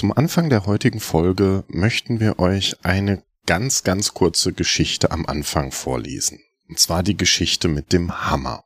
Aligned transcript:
Zum 0.00 0.16
Anfang 0.16 0.48
der 0.48 0.64
heutigen 0.64 0.98
Folge 0.98 1.62
möchten 1.68 2.20
wir 2.20 2.38
euch 2.38 2.82
eine 2.86 3.22
ganz, 3.44 3.82
ganz 3.82 4.14
kurze 4.14 4.54
Geschichte 4.54 5.10
am 5.10 5.26
Anfang 5.26 5.72
vorlesen. 5.72 6.40
Und 6.70 6.78
zwar 6.78 7.02
die 7.02 7.18
Geschichte 7.18 7.68
mit 7.68 7.92
dem 7.92 8.24
Hammer. 8.24 8.64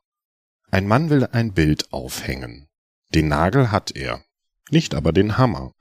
Ein 0.71 0.87
Mann 0.87 1.09
will 1.09 1.25
ein 1.25 1.51
Bild 1.51 1.91
aufhängen. 1.91 2.69
Den 3.13 3.27
Nagel 3.27 3.69
hat 3.69 3.93
er, 3.97 4.23
nicht 4.69 4.95
aber 4.95 5.11
den 5.11 5.37
Hammer. 5.37 5.73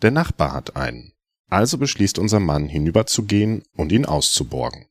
Der 0.00 0.12
Nachbar 0.12 0.52
hat 0.52 0.76
einen. 0.76 1.12
Also 1.48 1.76
beschließt 1.76 2.20
unser 2.20 2.38
Mann 2.38 2.68
hinüberzugehen 2.68 3.64
und 3.72 3.90
ihn 3.90 4.06
auszuborgen. 4.06 4.86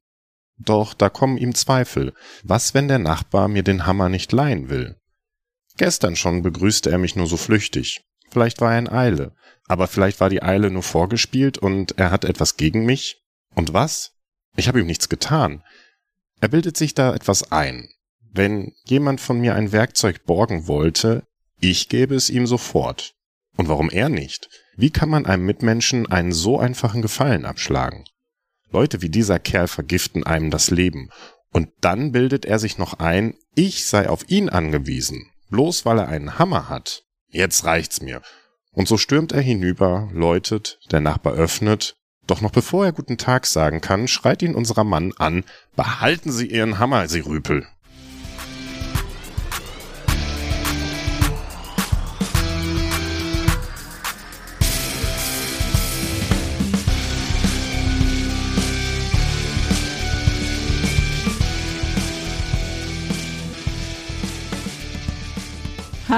Doch 0.57 0.95
da 0.95 1.07
kommen 1.07 1.37
ihm 1.37 1.55
Zweifel. 1.55 2.13
Was, 2.43 2.73
wenn 2.73 2.89
der 2.89 2.99
Nachbar 2.99 3.47
mir 3.47 3.63
den 3.63 3.85
Hammer 3.85 4.09
nicht 4.09 4.33
leihen 4.33 4.69
will? 4.69 4.99
Gestern 5.77 6.17
schon 6.17 6.41
begrüßte 6.41 6.91
er 6.91 6.97
mich 6.97 7.15
nur 7.15 7.27
so 7.27 7.37
flüchtig. 7.37 8.03
Vielleicht 8.29 8.61
war 8.61 8.73
er 8.73 8.79
in 8.79 8.89
Eile, 8.89 9.33
aber 9.67 9.87
vielleicht 9.87 10.19
war 10.19 10.29
die 10.29 10.43
Eile 10.43 10.69
nur 10.69 10.83
vorgespielt 10.83 11.57
und 11.57 11.97
er 11.97 12.11
hat 12.11 12.25
etwas 12.25 12.57
gegen 12.57 12.85
mich. 12.85 13.23
Und 13.55 13.73
was? 13.73 14.13
Ich 14.55 14.67
habe 14.67 14.79
ihm 14.79 14.87
nichts 14.87 15.09
getan. 15.09 15.63
Er 16.39 16.49
bildet 16.49 16.77
sich 16.77 16.93
da 16.93 17.13
etwas 17.13 17.51
ein. 17.51 17.89
Wenn 18.31 18.73
jemand 18.85 19.21
von 19.21 19.39
mir 19.39 19.55
ein 19.55 19.71
Werkzeug 19.71 20.25
borgen 20.25 20.67
wollte, 20.67 21.23
ich 21.59 21.89
gäbe 21.89 22.15
es 22.15 22.29
ihm 22.29 22.45
sofort. 22.45 23.15
Und 23.55 23.67
warum 23.69 23.89
er 23.89 24.09
nicht? 24.09 24.49
Wie 24.75 24.91
kann 24.91 25.09
man 25.09 25.25
einem 25.25 25.45
Mitmenschen 25.45 26.05
einen 26.05 26.31
so 26.31 26.59
einfachen 26.59 27.01
Gefallen 27.01 27.45
abschlagen? 27.45 28.05
Leute 28.69 29.01
wie 29.01 29.09
dieser 29.09 29.39
Kerl 29.39 29.67
vergiften 29.67 30.23
einem 30.23 30.51
das 30.51 30.69
Leben. 30.69 31.09
Und 31.51 31.69
dann 31.81 32.11
bildet 32.11 32.45
er 32.45 32.59
sich 32.59 32.77
noch 32.77 32.99
ein, 32.99 33.33
ich 33.55 33.85
sei 33.85 34.09
auf 34.09 34.29
ihn 34.29 34.49
angewiesen, 34.49 35.31
bloß 35.49 35.85
weil 35.85 35.97
er 35.97 36.09
einen 36.09 36.37
Hammer 36.37 36.69
hat. 36.69 37.06
Jetzt 37.37 37.65
reicht's 37.65 38.01
mir. 38.01 38.23
Und 38.71 38.87
so 38.87 38.97
stürmt 38.97 39.31
er 39.31 39.41
hinüber, 39.41 40.09
läutet, 40.11 40.79
der 40.89 41.01
Nachbar 41.01 41.33
öffnet, 41.33 41.95
doch 42.25 42.41
noch 42.41 42.49
bevor 42.49 42.83
er 42.83 42.91
guten 42.91 43.19
Tag 43.19 43.45
sagen 43.45 43.79
kann, 43.79 44.07
schreit 44.07 44.41
ihn 44.41 44.55
unserer 44.55 44.83
Mann 44.83 45.13
an, 45.17 45.43
behalten 45.75 46.31
Sie 46.31 46.47
Ihren 46.47 46.79
Hammer, 46.79 47.07
Sie 47.07 47.19
Rüpel. 47.19 47.67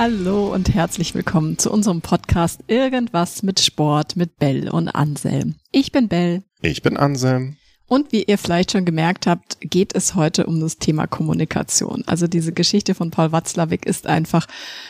Hallo 0.02 0.54
und 0.54 0.74
herzlich 0.74 1.14
willkommen 1.14 1.58
zu 1.58 1.70
unserem 1.70 2.00
Podcast 2.00 2.62
Irgendwas 2.68 3.44
mit 3.44 3.60
Sport 3.60 4.16
mit 4.16 4.40
Bell 4.40 4.70
und 4.70 4.88
Anselm. 4.88 5.56
Ich 5.74 5.92
bin 5.92 6.08
Bell. 6.08 6.42
Ich 6.62 6.82
bin 6.82 6.96
Anselm. 6.96 7.58
Und 7.86 8.14
wie 8.14 8.24
ihr 8.24 8.38
vielleicht 8.38 8.72
schon 8.72 8.86
gemerkt 8.86 9.28
habt, 9.28 9.58
geht 9.60 9.94
es 9.94 10.16
heute 10.16 10.46
um 10.46 10.62
das 10.62 10.78
Thema 10.78 11.06
Kommunikation. 11.06 12.06
Also 12.06 12.28
diese 12.28 12.54
Geschichte 12.54 12.96
von 12.96 13.12
Paul 13.12 13.34
Watzlawick 13.34 13.86
ist 13.86 14.08
einfach 14.08 14.48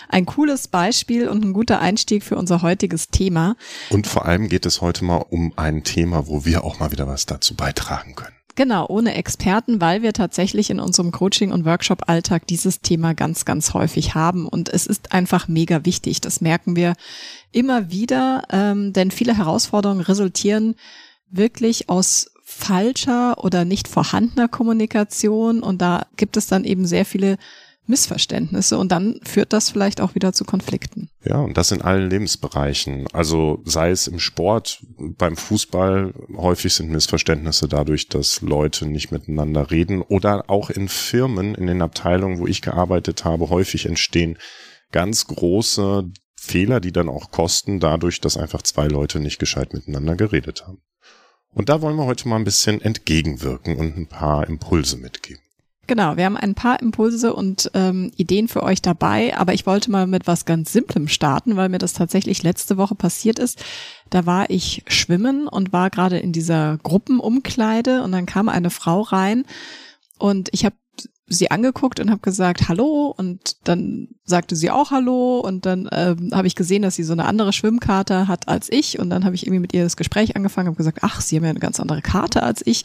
ein 0.09 0.27
cooles 0.27 0.67
Beispiel 0.67 1.27
und 1.27 1.43
ein 1.43 1.53
guter 1.53 1.79
Einstieg 1.79 2.23
für 2.23 2.35
unser 2.35 2.61
heutiges 2.61 3.07
Thema. 3.07 3.55
Und 3.89 4.05
vor 4.05 4.27
allem 4.27 4.47
geht 4.47 4.67
es 4.67 4.79
heute 4.79 5.05
mal 5.05 5.25
um 5.27 5.53
ein 5.55 5.83
Thema, 5.83 6.27
wo 6.27 6.45
wir 6.45 6.63
auch 6.63 6.77
mal 6.77 6.91
wieder 6.91 7.07
was 7.07 7.25
dazu 7.25 7.55
beitragen 7.55 8.13
können. 8.13 8.38
Genau, 8.59 8.87
ohne 8.89 9.15
Experten, 9.15 9.79
weil 9.79 10.01
wir 10.01 10.11
tatsächlich 10.11 10.69
in 10.69 10.81
unserem 10.81 11.13
Coaching- 11.13 11.53
und 11.53 11.63
Workshop-Alltag 11.63 12.45
dieses 12.45 12.81
Thema 12.81 13.13
ganz, 13.13 13.45
ganz 13.45 13.73
häufig 13.73 14.15
haben. 14.15 14.49
Und 14.49 14.67
es 14.67 14.85
ist 14.85 15.13
einfach 15.13 15.47
mega 15.47 15.85
wichtig. 15.85 16.19
Das 16.19 16.41
merken 16.41 16.75
wir 16.75 16.95
immer 17.53 17.89
wieder, 17.89 18.43
ähm, 18.51 18.91
denn 18.91 19.11
viele 19.11 19.37
Herausforderungen 19.37 20.01
resultieren 20.01 20.75
wirklich 21.29 21.87
aus 21.87 22.31
falscher 22.43 23.41
oder 23.41 23.63
nicht 23.63 23.87
vorhandener 23.87 24.49
Kommunikation. 24.49 25.63
Und 25.63 25.81
da 25.81 26.07
gibt 26.17 26.35
es 26.35 26.47
dann 26.47 26.65
eben 26.65 26.85
sehr 26.85 27.05
viele 27.05 27.37
Missverständnisse 27.89 28.77
und 28.77 28.91
dann 28.91 29.19
führt 29.23 29.51
das 29.51 29.69
vielleicht 29.69 29.99
auch 29.99 30.15
wieder 30.15 30.31
zu 30.31 30.45
Konflikten. 30.45 31.09
Ja, 31.25 31.37
und 31.39 31.57
das 31.57 31.71
in 31.71 31.81
allen 31.81 32.09
Lebensbereichen. 32.09 33.07
Also 33.11 33.61
sei 33.65 33.89
es 33.89 34.07
im 34.07 34.19
Sport, 34.19 34.85
beim 34.97 35.35
Fußball, 35.35 36.13
häufig 36.37 36.73
sind 36.73 36.91
Missverständnisse 36.91 37.67
dadurch, 37.67 38.07
dass 38.07 38.41
Leute 38.41 38.85
nicht 38.85 39.11
miteinander 39.11 39.71
reden 39.71 40.01
oder 40.01 40.49
auch 40.49 40.69
in 40.69 40.87
Firmen, 40.87 41.55
in 41.55 41.67
den 41.67 41.81
Abteilungen, 41.81 42.39
wo 42.39 42.47
ich 42.47 42.61
gearbeitet 42.61 43.25
habe, 43.25 43.49
häufig 43.49 43.85
entstehen 43.85 44.37
ganz 44.91 45.27
große 45.27 46.09
Fehler, 46.35 46.79
die 46.79 46.91
dann 46.91 47.09
auch 47.09 47.31
kosten, 47.31 47.79
dadurch, 47.79 48.21
dass 48.21 48.37
einfach 48.37 48.61
zwei 48.61 48.87
Leute 48.87 49.19
nicht 49.19 49.39
gescheit 49.39 49.73
miteinander 49.73 50.15
geredet 50.15 50.65
haben. 50.65 50.81
Und 51.51 51.69
da 51.69 51.81
wollen 51.81 51.97
wir 51.97 52.05
heute 52.05 52.27
mal 52.27 52.37
ein 52.37 52.43
bisschen 52.43 52.81
entgegenwirken 52.81 53.77
und 53.77 53.97
ein 53.97 54.07
paar 54.07 54.47
Impulse 54.47 54.97
mitgeben. 54.97 55.41
Genau, 55.89 56.17
wir 56.17 56.25
haben 56.25 56.37
ein 56.37 56.53
paar 56.53 56.79
Impulse 56.83 57.33
und 57.33 57.71
ähm, 57.73 58.11
Ideen 58.15 58.47
für 58.47 58.61
euch 58.61 58.79
dabei, 58.79 59.35
aber 59.35 59.55
ich 59.55 59.65
wollte 59.65 59.89
mal 59.89 60.05
mit 60.05 60.27
was 60.27 60.45
ganz 60.45 60.71
Simplem 60.71 61.07
starten, 61.07 61.55
weil 61.55 61.67
mir 61.67 61.79
das 61.79 61.93
tatsächlich 61.93 62.43
letzte 62.43 62.77
Woche 62.77 62.93
passiert 62.93 63.39
ist. 63.39 63.65
Da 64.11 64.27
war 64.27 64.51
ich 64.51 64.83
schwimmen 64.85 65.47
und 65.47 65.73
war 65.73 65.89
gerade 65.89 66.19
in 66.19 66.31
dieser 66.31 66.77
Gruppenumkleide 66.83 68.03
und 68.03 68.11
dann 68.11 68.27
kam 68.27 68.49
eine 68.49 68.69
Frau 68.69 69.01
rein 69.01 69.45
und 70.19 70.49
ich 70.51 70.63
habe 70.63 70.75
sie 71.29 71.51
angeguckt 71.51 71.99
und 71.99 72.09
habe 72.09 72.21
gesagt 72.21 72.67
Hallo. 72.67 73.13
Und 73.15 73.57
dann 73.63 74.09
sagte 74.23 74.55
sie 74.55 74.71
auch 74.71 74.91
Hallo. 74.91 75.39
Und 75.39 75.65
dann 75.65 75.87
ähm, 75.91 76.31
habe 76.33 76.47
ich 76.47 76.55
gesehen, 76.55 76.81
dass 76.81 76.95
sie 76.95 77.03
so 77.03 77.13
eine 77.13 77.25
andere 77.25 77.53
Schwimmkarte 77.53 78.27
hat 78.27 78.47
als 78.47 78.71
ich. 78.71 78.99
Und 78.99 79.09
dann 79.09 79.25
habe 79.25 79.35
ich 79.35 79.45
irgendwie 79.45 79.61
mit 79.61 79.73
ihr 79.73 79.83
das 79.83 79.97
Gespräch 79.97 80.35
angefangen 80.35 80.67
habe 80.67 80.77
gesagt, 80.77 80.99
ach, 81.01 81.21
sie 81.21 81.35
haben 81.35 81.43
ja 81.43 81.51
eine 81.51 81.59
ganz 81.59 81.79
andere 81.79 82.01
Karte 82.01 82.43
als 82.43 82.65
ich. 82.65 82.83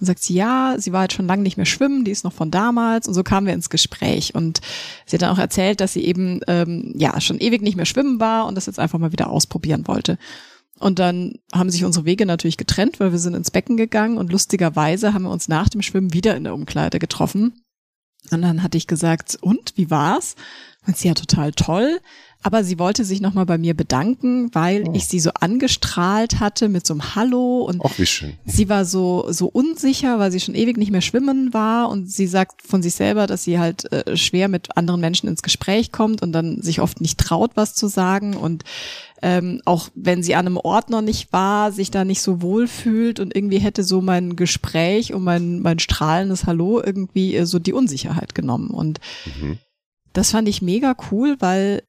Und 0.00 0.06
sagt 0.06 0.22
sie 0.22 0.34
ja, 0.34 0.74
sie 0.78 0.92
war 0.92 1.02
jetzt 1.02 1.14
schon 1.14 1.26
lange 1.26 1.42
nicht 1.42 1.56
mehr 1.56 1.66
schwimmen, 1.66 2.04
die 2.04 2.10
ist 2.10 2.24
noch 2.24 2.32
von 2.32 2.50
damals. 2.50 3.08
Und 3.08 3.14
so 3.14 3.22
kamen 3.22 3.46
wir 3.46 3.54
ins 3.54 3.70
Gespräch. 3.70 4.34
Und 4.34 4.60
sie 5.06 5.16
hat 5.16 5.22
dann 5.22 5.34
auch 5.34 5.38
erzählt, 5.38 5.80
dass 5.80 5.92
sie 5.92 6.04
eben 6.04 6.40
ähm, 6.48 6.92
ja 6.96 7.20
schon 7.20 7.38
ewig 7.38 7.62
nicht 7.62 7.76
mehr 7.76 7.86
schwimmen 7.86 8.20
war 8.20 8.46
und 8.46 8.56
das 8.56 8.66
jetzt 8.66 8.78
einfach 8.78 8.98
mal 8.98 9.12
wieder 9.12 9.30
ausprobieren 9.30 9.86
wollte. 9.86 10.18
Und 10.78 10.98
dann 10.98 11.38
haben 11.54 11.70
sich 11.70 11.84
unsere 11.84 12.04
Wege 12.04 12.26
natürlich 12.26 12.58
getrennt, 12.58 13.00
weil 13.00 13.12
wir 13.12 13.18
sind 13.18 13.34
ins 13.34 13.50
Becken 13.50 13.76
gegangen. 13.76 14.18
Und 14.18 14.30
lustigerweise 14.30 15.14
haben 15.14 15.22
wir 15.22 15.30
uns 15.30 15.48
nach 15.48 15.68
dem 15.68 15.82
Schwimmen 15.82 16.12
wieder 16.12 16.36
in 16.36 16.44
der 16.44 16.54
Umkleide 16.54 16.98
getroffen 16.98 17.54
und 18.30 18.42
dann 18.42 18.62
hatte 18.62 18.78
ich 18.78 18.86
gesagt, 18.86 19.38
und 19.40 19.72
wie 19.76 19.90
war's? 19.90 20.36
Und 20.86 20.96
sie 20.96 21.08
ja 21.08 21.14
total 21.14 21.52
toll. 21.52 22.00
Aber 22.46 22.62
sie 22.62 22.78
wollte 22.78 23.04
sich 23.04 23.20
nochmal 23.20 23.44
bei 23.44 23.58
mir 23.58 23.74
bedanken, 23.74 24.54
weil 24.54 24.84
oh. 24.86 24.92
ich 24.94 25.08
sie 25.08 25.18
so 25.18 25.30
angestrahlt 25.40 26.38
hatte 26.38 26.68
mit 26.68 26.86
so 26.86 26.94
einem 26.94 27.16
Hallo 27.16 27.62
und 27.62 27.82
Ach, 27.84 27.98
wie 27.98 28.06
schön. 28.06 28.34
sie 28.44 28.68
war 28.68 28.84
so, 28.84 29.26
so 29.30 29.48
unsicher, 29.48 30.20
weil 30.20 30.30
sie 30.30 30.38
schon 30.38 30.54
ewig 30.54 30.76
nicht 30.76 30.92
mehr 30.92 31.00
schwimmen 31.00 31.52
war 31.52 31.88
und 31.88 32.08
sie 32.08 32.28
sagt 32.28 32.62
von 32.62 32.84
sich 32.84 32.94
selber, 32.94 33.26
dass 33.26 33.42
sie 33.42 33.58
halt 33.58 33.90
äh, 33.90 34.16
schwer 34.16 34.46
mit 34.46 34.76
anderen 34.76 35.00
Menschen 35.00 35.28
ins 35.28 35.42
Gespräch 35.42 35.90
kommt 35.90 36.22
und 36.22 36.30
dann 36.30 36.62
sich 36.62 36.80
oft 36.80 37.00
nicht 37.00 37.18
traut, 37.18 37.50
was 37.56 37.74
zu 37.74 37.88
sagen 37.88 38.36
und 38.36 38.62
ähm, 39.22 39.60
auch 39.64 39.88
wenn 39.96 40.22
sie 40.22 40.36
an 40.36 40.46
einem 40.46 40.56
Ort 40.58 40.88
noch 40.88 41.02
nicht 41.02 41.32
war, 41.32 41.72
sich 41.72 41.90
da 41.90 42.04
nicht 42.04 42.22
so 42.22 42.42
wohl 42.42 42.68
fühlt 42.68 43.18
und 43.18 43.34
irgendwie 43.34 43.58
hätte 43.58 43.82
so 43.82 44.00
mein 44.00 44.36
Gespräch 44.36 45.12
und 45.12 45.24
mein, 45.24 45.62
mein 45.62 45.80
strahlendes 45.80 46.46
Hallo 46.46 46.80
irgendwie 46.80 47.34
äh, 47.34 47.44
so 47.44 47.58
die 47.58 47.72
Unsicherheit 47.72 48.36
genommen 48.36 48.70
und 48.70 49.00
mhm. 49.40 49.58
Das 50.12 50.30
fand 50.30 50.48
ich 50.48 50.62
mega 50.62 50.96
cool, 51.10 51.36
weil 51.40 51.82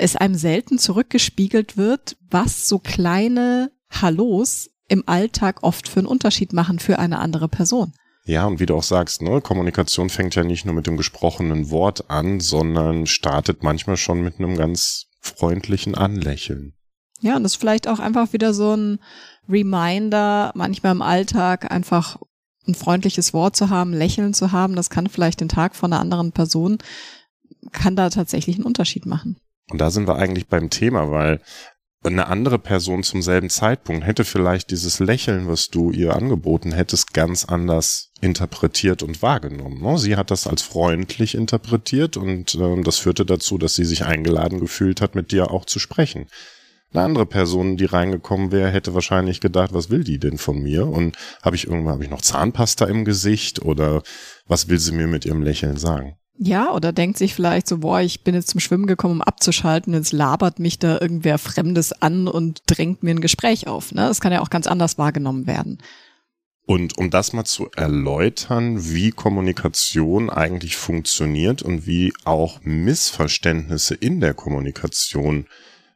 es 0.00 0.16
einem 0.16 0.34
selten 0.34 0.78
zurückgespiegelt 0.78 1.76
wird, 1.76 2.16
was 2.30 2.66
so 2.68 2.78
kleine 2.78 3.70
Hallos 3.90 4.70
im 4.88 5.04
Alltag 5.06 5.62
oft 5.62 5.88
für 5.88 6.00
einen 6.00 6.06
Unterschied 6.06 6.52
machen 6.52 6.78
für 6.78 6.98
eine 6.98 7.18
andere 7.18 7.48
Person. 7.48 7.92
Ja, 8.24 8.46
und 8.46 8.60
wie 8.60 8.66
du 8.66 8.76
auch 8.76 8.82
sagst, 8.82 9.22
ne, 9.22 9.40
Kommunikation 9.40 10.10
fängt 10.10 10.34
ja 10.34 10.44
nicht 10.44 10.64
nur 10.64 10.74
mit 10.74 10.86
dem 10.86 10.96
gesprochenen 10.96 11.70
Wort 11.70 12.10
an, 12.10 12.40
sondern 12.40 13.06
startet 13.06 13.62
manchmal 13.62 13.96
schon 13.96 14.22
mit 14.22 14.38
einem 14.38 14.56
ganz 14.56 15.06
freundlichen 15.20 15.94
Anlächeln. 15.94 16.74
Ja, 17.20 17.36
und 17.36 17.42
das 17.42 17.52
ist 17.52 17.60
vielleicht 17.60 17.88
auch 17.88 17.98
einfach 17.98 18.32
wieder 18.32 18.54
so 18.54 18.74
ein 18.74 19.00
Reminder, 19.48 20.52
manchmal 20.54 20.92
im 20.92 21.02
Alltag 21.02 21.70
einfach 21.70 22.18
ein 22.66 22.74
freundliches 22.74 23.32
Wort 23.32 23.56
zu 23.56 23.68
haben, 23.68 23.92
lächeln 23.92 24.32
zu 24.32 24.52
haben, 24.52 24.76
das 24.76 24.90
kann 24.90 25.08
vielleicht 25.08 25.40
den 25.40 25.48
Tag 25.48 25.74
von 25.74 25.92
einer 25.92 26.00
anderen 26.00 26.32
Person, 26.32 26.78
kann 27.72 27.96
da 27.96 28.10
tatsächlich 28.10 28.56
einen 28.56 28.64
Unterschied 28.64 29.06
machen. 29.06 29.38
Und 29.70 29.80
da 29.80 29.90
sind 29.90 30.06
wir 30.06 30.16
eigentlich 30.16 30.48
beim 30.48 30.70
Thema, 30.70 31.10
weil 31.10 31.40
eine 32.02 32.28
andere 32.28 32.58
Person 32.58 33.02
zum 33.02 33.20
selben 33.20 33.50
Zeitpunkt 33.50 34.06
hätte 34.06 34.24
vielleicht 34.24 34.70
dieses 34.70 35.00
Lächeln, 35.00 35.48
was 35.48 35.68
du 35.68 35.90
ihr 35.90 36.16
angeboten 36.16 36.72
hättest, 36.72 37.12
ganz 37.12 37.44
anders 37.44 38.10
interpretiert 38.22 39.02
und 39.02 39.20
wahrgenommen. 39.20 39.82
Ne? 39.82 39.98
Sie 39.98 40.16
hat 40.16 40.30
das 40.30 40.46
als 40.46 40.62
freundlich 40.62 41.34
interpretiert 41.34 42.16
und 42.16 42.54
äh, 42.54 42.82
das 42.82 42.96
führte 42.96 43.26
dazu, 43.26 43.58
dass 43.58 43.74
sie 43.74 43.84
sich 43.84 44.04
eingeladen 44.04 44.60
gefühlt 44.60 45.02
hat, 45.02 45.14
mit 45.14 45.30
dir 45.30 45.50
auch 45.50 45.66
zu 45.66 45.78
sprechen. 45.78 46.26
Eine 46.92 47.04
andere 47.04 47.26
Person, 47.26 47.76
die 47.76 47.84
reingekommen 47.84 48.50
wäre, 48.50 48.70
hätte 48.70 48.94
wahrscheinlich 48.94 49.40
gedacht, 49.40 49.72
was 49.72 49.90
will 49.90 50.02
die 50.02 50.18
denn 50.18 50.38
von 50.38 50.60
mir? 50.60 50.86
Und 50.86 51.16
habe 51.42 51.54
ich 51.54 51.66
irgendwann 51.66 51.94
habe 51.94 52.04
ich 52.04 52.10
noch 52.10 52.22
Zahnpasta 52.22 52.86
im 52.86 53.04
Gesicht 53.04 53.62
oder 53.62 54.02
was 54.46 54.68
will 54.68 54.78
sie 54.78 54.92
mir 54.92 55.06
mit 55.06 55.24
ihrem 55.24 55.42
Lächeln 55.42 55.76
sagen? 55.76 56.16
Ja, 56.42 56.72
oder 56.72 56.92
denkt 56.92 57.18
sich 57.18 57.34
vielleicht 57.34 57.68
so, 57.68 57.78
boah, 57.78 58.00
ich 58.00 58.24
bin 58.24 58.34
jetzt 58.34 58.48
zum 58.48 58.60
Schwimmen 58.60 58.86
gekommen, 58.86 59.16
um 59.16 59.22
abzuschalten, 59.22 59.92
jetzt 59.92 60.12
labert 60.12 60.58
mich 60.58 60.78
da 60.78 60.98
irgendwer 60.98 61.36
Fremdes 61.36 61.92
an 61.92 62.28
und 62.28 62.62
drängt 62.64 63.02
mir 63.02 63.10
ein 63.10 63.20
Gespräch 63.20 63.66
auf. 63.66 63.92
Ne? 63.92 64.06
Das 64.08 64.22
kann 64.22 64.32
ja 64.32 64.40
auch 64.40 64.48
ganz 64.48 64.66
anders 64.66 64.96
wahrgenommen 64.96 65.46
werden. 65.46 65.82
Und 66.64 66.96
um 66.96 67.10
das 67.10 67.34
mal 67.34 67.44
zu 67.44 67.68
erläutern, 67.76 68.90
wie 68.90 69.10
Kommunikation 69.10 70.30
eigentlich 70.30 70.78
funktioniert 70.78 71.60
und 71.60 71.86
wie 71.86 72.14
auch 72.24 72.60
Missverständnisse 72.62 73.94
in 73.94 74.20
der 74.20 74.32
Kommunikation 74.32 75.46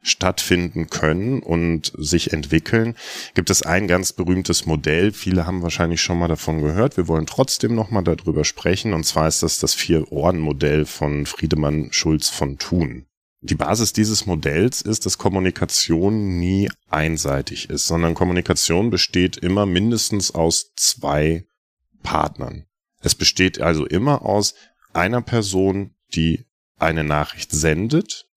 stattfinden 0.05 0.87
können 0.89 1.39
und 1.39 1.91
sich 1.97 2.31
entwickeln, 2.31 2.95
gibt 3.33 3.49
es 3.49 3.63
ein 3.63 3.87
ganz 3.87 4.13
berühmtes 4.13 4.65
Modell. 4.65 5.11
Viele 5.11 5.45
haben 5.45 5.63
wahrscheinlich 5.63 6.01
schon 6.01 6.19
mal 6.19 6.27
davon 6.27 6.61
gehört. 6.61 6.95
Wir 6.95 7.07
wollen 7.07 7.25
trotzdem 7.25 7.75
noch 7.75 7.89
mal 7.91 8.03
darüber 8.03 8.45
sprechen. 8.45 8.93
Und 8.93 9.05
zwar 9.05 9.27
ist 9.27 9.43
das 9.43 9.59
das 9.59 9.73
Vier-Ohren-Modell 9.73 10.85
von 10.85 11.25
Friedemann 11.25 11.89
Schulz 11.91 12.29
von 12.29 12.57
Thun. 12.57 13.05
Die 13.41 13.55
Basis 13.55 13.93
dieses 13.93 14.25
Modells 14.25 14.81
ist, 14.81 15.05
dass 15.05 15.17
Kommunikation 15.17 16.39
nie 16.39 16.69
einseitig 16.89 17.69
ist, 17.69 17.85
sondern 17.85 18.15
Kommunikation 18.15 18.89
besteht 18.89 19.37
immer 19.37 19.65
mindestens 19.65 20.33
aus 20.33 20.73
zwei 20.75 21.45
Partnern. 22.01 22.65
Es 23.01 23.13
besteht 23.13 23.61
also 23.61 23.85
immer 23.85 24.23
aus 24.23 24.55
einer 24.93 25.21
Person, 25.21 25.93
die 26.15 26.45
eine 26.77 27.03
Nachricht 27.03 27.51
sendet, 27.51 28.27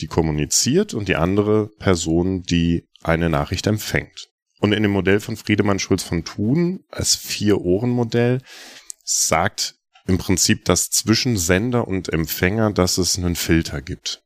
die 0.00 0.06
kommuniziert 0.06 0.94
und 0.94 1.08
die 1.08 1.16
andere 1.16 1.70
Person, 1.78 2.42
die 2.42 2.88
eine 3.02 3.30
Nachricht 3.30 3.66
empfängt. 3.66 4.28
Und 4.60 4.72
in 4.72 4.82
dem 4.82 4.92
Modell 4.92 5.20
von 5.20 5.36
Friedemann 5.36 5.78
Schulz 5.78 6.02
von 6.02 6.24
Thun, 6.24 6.84
als 6.90 7.14
Vier-Ohren-Modell, 7.14 8.42
sagt 9.04 9.76
im 10.06 10.18
Prinzip, 10.18 10.64
dass 10.64 10.90
zwischen 10.90 11.36
Sender 11.36 11.86
und 11.86 12.12
Empfänger, 12.12 12.72
dass 12.72 12.98
es 12.98 13.18
einen 13.18 13.36
Filter 13.36 13.82
gibt. 13.82 14.22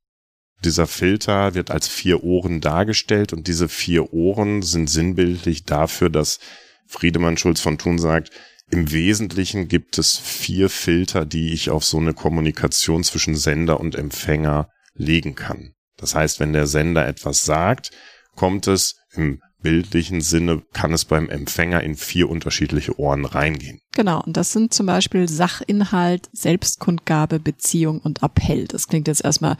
Dieser 0.62 0.86
Filter 0.86 1.54
wird 1.54 1.70
als 1.70 1.88
vier 1.88 2.22
Ohren 2.22 2.60
dargestellt 2.60 3.32
und 3.32 3.48
diese 3.48 3.68
vier 3.68 4.12
Ohren 4.12 4.62
sind 4.62 4.90
sinnbildlich 4.90 5.64
dafür, 5.64 6.10
dass 6.10 6.38
Friedemann 6.86 7.38
Schulz 7.38 7.60
von 7.60 7.78
Thun 7.78 7.98
sagt, 7.98 8.30
im 8.70 8.92
Wesentlichen 8.92 9.68
gibt 9.68 9.98
es 9.98 10.18
vier 10.18 10.68
Filter, 10.68 11.24
die 11.24 11.52
ich 11.52 11.70
auf 11.70 11.84
so 11.84 11.98
eine 11.98 12.14
Kommunikation 12.14 13.02
zwischen 13.04 13.34
Sender 13.36 13.80
und 13.80 13.94
Empfänger 13.94 14.70
legen 15.00 15.34
kann. 15.34 15.72
Das 15.96 16.14
heißt, 16.14 16.40
wenn 16.40 16.52
der 16.52 16.66
Sender 16.66 17.06
etwas 17.06 17.44
sagt, 17.44 17.90
kommt 18.36 18.66
es 18.68 18.96
im 19.12 19.42
bildlichen 19.62 20.20
Sinne, 20.20 20.62
kann 20.72 20.92
es 20.92 21.04
beim 21.04 21.28
Empfänger 21.28 21.82
in 21.82 21.96
vier 21.96 22.30
unterschiedliche 22.30 22.98
Ohren 22.98 23.26
reingehen. 23.26 23.80
Genau, 23.92 24.22
und 24.22 24.36
das 24.36 24.52
sind 24.52 24.72
zum 24.72 24.86
Beispiel 24.86 25.28
Sachinhalt, 25.28 26.28
Selbstkundgabe, 26.32 27.40
Beziehung 27.40 28.00
und 28.00 28.22
Appell. 28.22 28.66
Das 28.66 28.88
klingt 28.88 29.08
jetzt 29.08 29.24
erstmal 29.24 29.56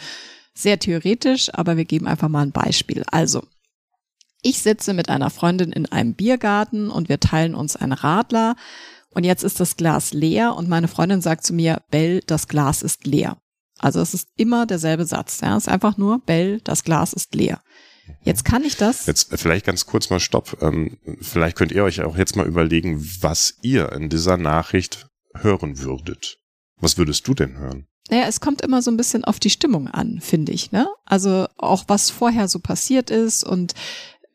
sehr 0.55 0.79
theoretisch, 0.79 1.53
aber 1.53 1.77
wir 1.77 1.85
geben 1.85 2.07
einfach 2.07 2.29
mal 2.29 2.43
ein 2.43 2.53
Beispiel. 2.53 3.05
Also, 3.11 3.43
ich 4.43 4.61
sitze 4.61 4.95
mit 4.95 5.11
einer 5.11 5.29
Freundin 5.29 5.73
in 5.73 5.87
einem 5.87 6.15
Biergarten 6.15 6.91
und 6.91 7.11
wir 7.11 7.21
teilen 7.21 7.55
uns 7.55 7.77
einen 7.77 7.93
Radler 7.93 8.57
und 9.11 9.25
jetzt 9.25 9.45
ist 9.45 9.61
das 9.61 9.77
Glas 9.77 10.15
leer 10.15 10.57
und 10.57 10.69
meine 10.69 10.89
Freundin 10.89 11.21
sagt 11.21 11.45
zu 11.45 11.53
mir, 11.53 11.83
Bell, 11.91 12.23
das 12.27 12.49
Glas 12.49 12.83
ist 12.83 13.07
leer. 13.07 13.37
Also 13.81 14.01
es 14.01 14.15
ist 14.15 14.29
immer 14.37 14.67
derselbe 14.67 15.07
Satz. 15.07 15.41
Ja, 15.41 15.57
es 15.57 15.65
ist 15.65 15.73
einfach 15.73 15.97
nur, 15.97 16.21
Bell, 16.21 16.61
das 16.63 16.85
Glas 16.85 17.13
ist 17.13 17.35
leer. 17.35 17.61
Jetzt 18.23 18.45
kann 18.45 18.65
ich 18.65 18.77
das. 18.77 19.07
Jetzt 19.07 19.33
vielleicht 19.37 19.65
ganz 19.67 19.87
kurz 19.87 20.11
mal 20.11 20.21
Stopp. 20.21 20.59
Ähm, 20.61 20.99
vielleicht 21.21 21.57
könnt 21.57 21.73
ihr 21.73 21.85
euch 21.85 22.03
auch 22.03 22.17
jetzt 22.17 22.37
mal 22.37 22.47
überlegen, 22.47 23.05
was 23.21 23.55
ihr 23.63 23.93
in 23.93 24.09
dieser 24.09 24.37
Nachricht 24.37 25.09
hören 25.35 25.79
würdet. 25.79 26.39
Was 26.81 26.99
würdest 26.99 27.27
du 27.29 27.35
denn 27.35 27.57
hören? 27.57 27.87
Naja, 28.11 28.25
es 28.27 28.41
kommt 28.41 28.63
immer 28.63 28.83
so 28.83 28.91
ein 28.91 28.97
bisschen 28.97 29.25
auf 29.25 29.39
die 29.39 29.51
Stimmung 29.51 29.87
an, 29.87 30.21
finde 30.21 30.53
ich. 30.53 30.73
Ne? 30.73 30.89
Also 31.05 31.47
auch 31.57 31.85
was 31.87 32.11
vorher 32.11 32.49
so 32.49 32.59
passiert 32.59 33.11
ist 33.11 33.45
und 33.45 33.75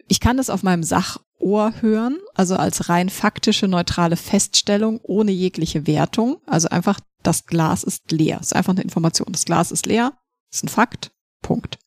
ich 0.07 0.19
kann 0.19 0.37
das 0.37 0.49
auf 0.49 0.63
meinem 0.63 0.83
Sachohr 0.83 1.73
hören, 1.81 2.19
also 2.35 2.55
als 2.55 2.89
rein 2.89 3.09
faktische, 3.09 3.67
neutrale 3.67 4.15
Feststellung 4.15 4.99
ohne 5.01 5.31
jegliche 5.31 5.87
Wertung. 5.87 6.37
Also 6.45 6.69
einfach, 6.69 6.99
das 7.25 7.45
Glas 7.45 7.83
ist 7.83 8.11
leer. 8.11 8.37
Das 8.37 8.47
ist 8.47 8.55
einfach 8.55 8.73
eine 8.73 8.81
Information. 8.81 9.27
Das 9.31 9.45
Glas 9.45 9.71
ist 9.71 9.85
leer, 9.85 10.13
ist 10.51 10.63
ein 10.63 10.69
Fakt. 10.69 11.11
Punkt. 11.41 11.77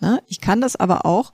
Ne? 0.00 0.22
Ich 0.26 0.40
kann 0.40 0.60
das 0.60 0.76
aber 0.76 1.06
auch 1.06 1.32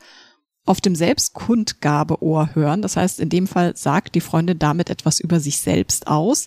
auf 0.65 0.81
dem 0.81 0.95
Selbstkundgabeohr 0.95 2.55
hören. 2.55 2.83
Das 2.83 2.97
heißt, 2.97 3.21
in 3.21 3.29
dem 3.29 3.47
Fall 3.47 3.77
sagt 3.77 4.15
die 4.15 4.21
Freundin 4.21 4.59
damit 4.59 4.91
etwas 4.91 5.21
über 5.21 5.41
sich 5.41 5.59
selbst 5.59 6.07
aus. 6.07 6.47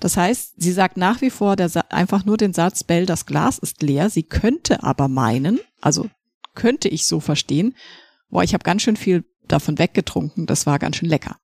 Das 0.00 0.16
heißt, 0.16 0.54
sie 0.56 0.72
sagt 0.72 0.96
nach 0.96 1.20
wie 1.22 1.30
vor 1.30 1.56
einfach 1.88 2.24
nur 2.24 2.36
den 2.36 2.52
Satz, 2.52 2.84
Bell, 2.84 3.06
das 3.06 3.26
Glas 3.26 3.58
ist 3.58 3.82
leer. 3.82 4.10
Sie 4.10 4.22
könnte 4.22 4.82
aber 4.82 5.08
meinen, 5.08 5.58
also 5.80 6.08
könnte 6.54 6.88
ich 6.88 7.06
so 7.06 7.20
verstehen, 7.20 7.74
boah, 8.28 8.42
ich 8.42 8.54
habe 8.54 8.64
ganz 8.64 8.82
schön 8.82 8.96
viel 8.96 9.24
davon 9.46 9.78
weggetrunken, 9.78 10.46
das 10.46 10.66
war 10.66 10.78
ganz 10.78 10.96
schön 10.96 11.08
lecker. 11.08 11.38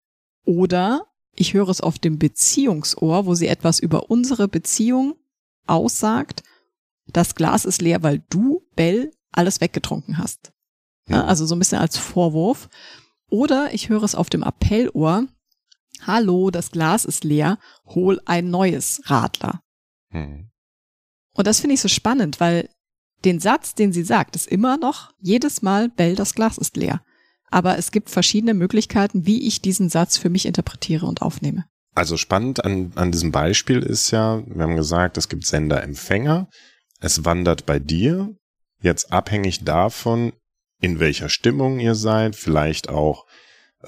Oder 0.45 1.07
ich 1.37 1.55
höre 1.55 1.69
es 1.69 1.81
auf 1.81 1.99
dem 1.99 2.19
Beziehungsohr, 2.19 3.27
wo 3.27 3.35
sie 3.35 3.49
etwas 3.49 3.79
über 3.79 4.11
unsere 4.11 4.49
Beziehung 4.49 5.15
aussagt. 5.67 6.43
Das 7.07 7.35
Glas 7.35 7.65
ist 7.65 7.83
leer, 7.83 8.03
weil 8.03 8.23
du, 8.31 8.67
Bell, 8.77 9.13
alles 9.33 9.61
weggetrunken 9.61 10.19
hast. 10.19 10.53
Ja, 11.09 11.25
also 11.25 11.45
so 11.47 11.55
ein 11.55 11.59
bisschen 11.59 11.79
als 11.79 11.99
Vorwurf. 11.99 12.69
Oder 13.29 13.75
ich 13.75 13.89
höre 13.89 14.03
es 14.03 14.15
auf 14.15 14.31
dem 14.31 14.43
Appellohr, 14.43 15.27
Hallo, 16.03 16.51
das 16.51 16.71
Glas 16.71 17.05
ist 17.05 17.25
leer, 17.25 17.59
hol 17.87 18.21
ein 18.27 18.51
neues 18.51 19.03
Radler. 19.07 19.63
Hm. 20.11 20.51
Und 21.33 21.47
das 21.47 21.61
finde 21.61 21.75
ich 21.75 21.81
so 21.81 21.89
spannend, 21.89 22.41
weil 22.41 22.69
den 23.25 23.41
Satz, 23.41 23.75
den 23.75 23.93
sie 23.93 24.03
sagt, 24.03 24.37
ist 24.37 24.47
immer 24.47 24.77
noch 24.77 25.13
jedes 25.19 25.63
Mal, 25.63 25.89
Bell, 25.89 26.15
das 26.15 26.35
Glas 26.35 26.59
ist 26.59 26.77
leer. 26.77 27.03
Aber 27.55 27.79
es 27.79 27.93
gibt 27.93 28.11
verschiedene 28.11 28.53
Möglichkeiten, 28.53 29.27
wie 29.27 29.47
ich 29.47 29.63
diesen 29.63 29.89
Satz 29.89 30.17
für 30.17 30.29
mich 30.29 30.45
interpretiere 30.45 31.07
und 31.07 31.23
aufnehme. 31.23 31.67
Also 31.95 32.17
spannend 32.17 32.65
an, 32.65 32.91
an 32.97 33.13
diesem 33.13 33.31
Beispiel 33.31 33.79
ist 33.79 34.11
ja, 34.11 34.43
wir 34.45 34.65
haben 34.65 34.75
gesagt, 34.75 35.17
es 35.19 35.29
gibt 35.29 35.47
Sender-Empfänger. 35.47 36.49
Es 37.01 37.25
wandert 37.25 37.65
bei 37.65 37.79
dir 37.79 38.35
jetzt 38.81 39.13
abhängig 39.13 39.63
davon, 39.63 40.33
in 40.81 40.99
welcher 40.99 41.29
Stimmung 41.29 41.79
ihr 41.79 41.95
seid, 41.95 42.35
vielleicht 42.35 42.89
auch 42.89 43.25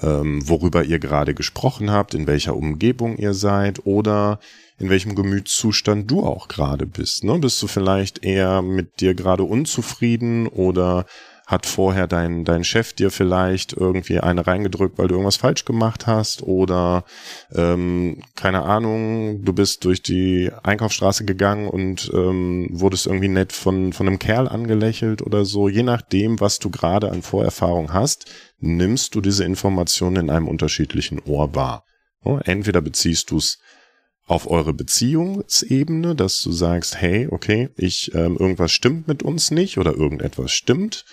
ähm, 0.01 0.47
worüber 0.47 0.85
ihr 0.85 0.99
gerade 0.99 1.33
gesprochen 1.33 1.91
habt, 1.91 2.13
in 2.13 2.25
welcher 2.25 2.55
Umgebung 2.55 3.17
ihr 3.17 3.33
seid 3.33 3.85
oder 3.85 4.39
in 4.79 4.89
welchem 4.89 5.13
Gemütszustand 5.13 6.09
du 6.09 6.23
auch 6.23 6.47
gerade 6.47 6.85
bist. 6.85 7.25
Ne? 7.25 7.37
Bist 7.39 7.61
du 7.61 7.67
vielleicht 7.67 8.23
eher 8.23 8.61
mit 8.61 9.01
dir 9.01 9.13
gerade 9.13 9.43
unzufrieden 9.43 10.47
oder 10.47 11.05
hat 11.47 11.65
vorher 11.65 12.07
dein, 12.07 12.43
dein 12.43 12.65
Chef 12.65 12.91
dir 12.91 13.09
vielleicht 13.09 13.71
irgendwie 13.71 14.19
eine 14.19 14.45
reingedrückt, 14.45 14.97
weil 14.97 15.07
du 15.07 15.13
irgendwas 15.15 15.37
falsch 15.37 15.63
gemacht 15.63 16.05
hast 16.05 16.43
oder 16.43 17.05
ähm, 17.55 18.21
keine 18.35 18.63
Ahnung, 18.63 19.45
du 19.45 19.53
bist 19.53 19.85
durch 19.85 20.01
die 20.01 20.51
Einkaufsstraße 20.63 21.23
gegangen 21.23 21.69
und 21.69 22.11
ähm, 22.13 22.67
wurdest 22.71 23.07
irgendwie 23.07 23.29
nett 23.29 23.53
von, 23.53 23.93
von 23.93 24.07
einem 24.07 24.19
Kerl 24.19 24.49
angelächelt 24.49 25.21
oder 25.21 25.45
so. 25.45 25.69
Je 25.69 25.83
nachdem, 25.83 26.41
was 26.41 26.59
du 26.59 26.69
gerade 26.69 27.11
an 27.11 27.21
Vorerfahrung 27.21 27.93
hast, 27.93 28.25
nimmst 28.59 29.15
du 29.15 29.21
diese 29.21 29.45
Informationen 29.45 30.17
in 30.17 30.29
einem 30.29 30.49
unterschiedlichen 30.49 31.21
Ohr 31.25 31.55
wahr. 31.55 31.85
Entweder 32.43 32.81
beziehst 32.81 33.31
du 33.31 33.37
es 33.37 33.59
auf 34.25 34.49
eure 34.49 34.73
Beziehungsebene, 34.73 36.13
dass 36.13 36.41
du 36.41 36.51
sagst, 36.51 36.99
hey, 36.99 37.29
okay, 37.31 37.69
ich 37.77 38.13
ähm, 38.13 38.35
irgendwas 38.37 38.73
stimmt 38.73 39.07
mit 39.07 39.23
uns 39.23 39.49
nicht 39.49 39.77
oder 39.77 39.93
irgendetwas 39.93 40.51
stimmt 40.51 41.05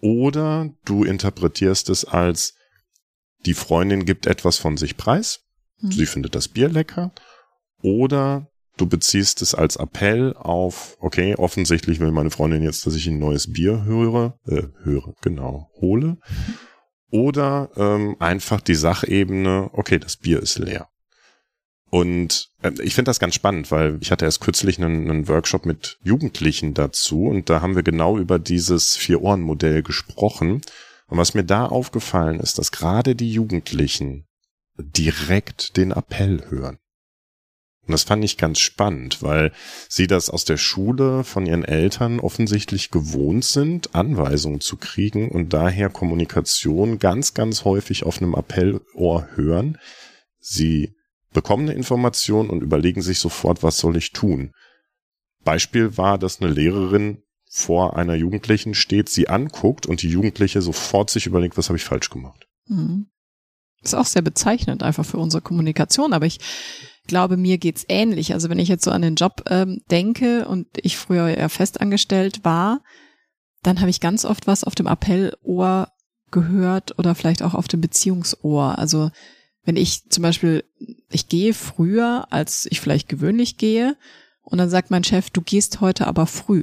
oder 0.00 0.70
du 0.84 1.04
interpretierst 1.04 1.90
es 1.90 2.04
als, 2.04 2.54
die 3.44 3.54
Freundin 3.54 4.04
gibt 4.04 4.26
etwas 4.26 4.58
von 4.58 4.76
sich 4.76 4.96
preis, 4.96 5.40
mhm. 5.80 5.92
sie 5.92 6.06
findet 6.06 6.34
das 6.34 6.48
Bier 6.48 6.68
lecker. 6.68 7.12
Oder 7.82 8.50
du 8.76 8.86
beziehst 8.86 9.42
es 9.42 9.54
als 9.54 9.76
Appell 9.76 10.34
auf, 10.34 10.96
okay, 11.00 11.34
offensichtlich 11.36 12.00
will 12.00 12.12
meine 12.12 12.30
Freundin 12.30 12.62
jetzt, 12.62 12.86
dass 12.86 12.94
ich 12.94 13.06
ein 13.06 13.18
neues 13.18 13.52
Bier 13.52 13.84
höre, 13.84 14.38
äh, 14.46 14.64
höre, 14.82 15.14
genau, 15.22 15.70
hole. 15.80 16.18
Oder 17.10 17.70
ähm, 17.76 18.16
einfach 18.18 18.60
die 18.60 18.74
Sachebene, 18.74 19.70
okay, 19.72 19.98
das 19.98 20.16
Bier 20.16 20.42
ist 20.42 20.58
leer. 20.58 20.88
Und 21.88 22.50
ich 22.70 22.94
finde 22.94 23.10
das 23.10 23.18
ganz 23.20 23.34
spannend, 23.34 23.70
weil 23.70 23.98
ich 24.00 24.10
hatte 24.10 24.24
erst 24.24 24.40
kürzlich 24.40 24.78
einen, 24.78 25.10
einen, 25.10 25.28
Workshop 25.28 25.66
mit 25.66 25.98
Jugendlichen 26.02 26.74
dazu 26.74 27.26
und 27.26 27.50
da 27.50 27.60
haben 27.60 27.76
wir 27.76 27.82
genau 27.82 28.18
über 28.18 28.38
dieses 28.38 28.96
Vier-Ohren-Modell 28.96 29.82
gesprochen. 29.82 30.62
Und 31.08 31.18
was 31.18 31.34
mir 31.34 31.44
da 31.44 31.66
aufgefallen 31.66 32.40
ist, 32.40 32.58
dass 32.58 32.72
gerade 32.72 33.14
die 33.14 33.32
Jugendlichen 33.32 34.26
direkt 34.78 35.76
den 35.76 35.92
Appell 35.92 36.50
hören. 36.50 36.78
Und 37.86 37.92
das 37.92 38.02
fand 38.02 38.24
ich 38.24 38.36
ganz 38.36 38.58
spannend, 38.58 39.22
weil 39.22 39.52
sie 39.88 40.08
das 40.08 40.28
aus 40.28 40.44
der 40.44 40.56
Schule 40.56 41.22
von 41.22 41.46
ihren 41.46 41.64
Eltern 41.64 42.18
offensichtlich 42.18 42.90
gewohnt 42.90 43.44
sind, 43.44 43.94
Anweisungen 43.94 44.60
zu 44.60 44.76
kriegen 44.76 45.30
und 45.30 45.52
daher 45.52 45.88
Kommunikation 45.88 46.98
ganz, 46.98 47.34
ganz 47.34 47.64
häufig 47.64 48.04
auf 48.04 48.20
einem 48.20 48.34
Appellohr 48.34 49.28
hören. 49.36 49.78
Sie 50.40 50.95
bekommen 51.36 51.68
eine 51.68 51.76
Information 51.76 52.48
und 52.48 52.62
überlegen 52.62 53.02
sich 53.02 53.18
sofort, 53.18 53.62
was 53.62 53.76
soll 53.76 53.96
ich 53.98 54.12
tun. 54.12 54.52
Beispiel 55.44 55.98
war, 55.98 56.16
dass 56.16 56.40
eine 56.40 56.50
Lehrerin 56.50 57.22
vor 57.44 57.96
einer 57.96 58.14
Jugendlichen 58.14 58.74
steht, 58.74 59.10
sie 59.10 59.28
anguckt 59.28 59.86
und 59.86 60.00
die 60.00 60.08
Jugendliche 60.08 60.62
sofort 60.62 61.10
sich 61.10 61.26
überlegt, 61.26 61.58
was 61.58 61.68
habe 61.68 61.76
ich 61.76 61.84
falsch 61.84 62.08
gemacht. 62.08 62.46
Mhm. 62.68 63.08
Ist 63.82 63.94
auch 63.94 64.06
sehr 64.06 64.22
bezeichnend 64.22 64.82
einfach 64.82 65.04
für 65.04 65.18
unsere 65.18 65.42
Kommunikation, 65.42 66.14
aber 66.14 66.24
ich 66.24 66.40
glaube, 67.06 67.36
mir 67.36 67.58
geht's 67.58 67.84
ähnlich. 67.88 68.32
Also 68.32 68.48
wenn 68.48 68.58
ich 68.58 68.68
jetzt 68.68 68.84
so 68.84 68.90
an 68.90 69.02
den 69.02 69.14
Job 69.14 69.44
ähm, 69.48 69.82
denke 69.90 70.48
und 70.48 70.66
ich 70.78 70.96
früher 70.96 71.28
eher 71.28 71.50
festangestellt 71.50 72.44
war, 72.44 72.80
dann 73.62 73.80
habe 73.80 73.90
ich 73.90 74.00
ganz 74.00 74.24
oft 74.24 74.46
was 74.46 74.64
auf 74.64 74.74
dem 74.74 74.86
Appellohr 74.86 75.92
gehört 76.30 76.98
oder 76.98 77.14
vielleicht 77.14 77.42
auch 77.42 77.52
auf 77.52 77.68
dem 77.68 77.82
Beziehungsohr. 77.82 78.78
Also 78.78 79.10
wenn 79.66 79.76
ich 79.76 80.08
zum 80.08 80.22
Beispiel, 80.22 80.64
ich 81.10 81.28
gehe 81.28 81.52
früher, 81.52 82.28
als 82.30 82.66
ich 82.70 82.80
vielleicht 82.80 83.08
gewöhnlich 83.08 83.58
gehe, 83.58 83.96
und 84.42 84.58
dann 84.58 84.70
sagt 84.70 84.90
mein 84.90 85.04
Chef, 85.04 85.28
du 85.30 85.42
gehst 85.42 85.80
heute 85.80 86.06
aber 86.06 86.26
früh. 86.26 86.62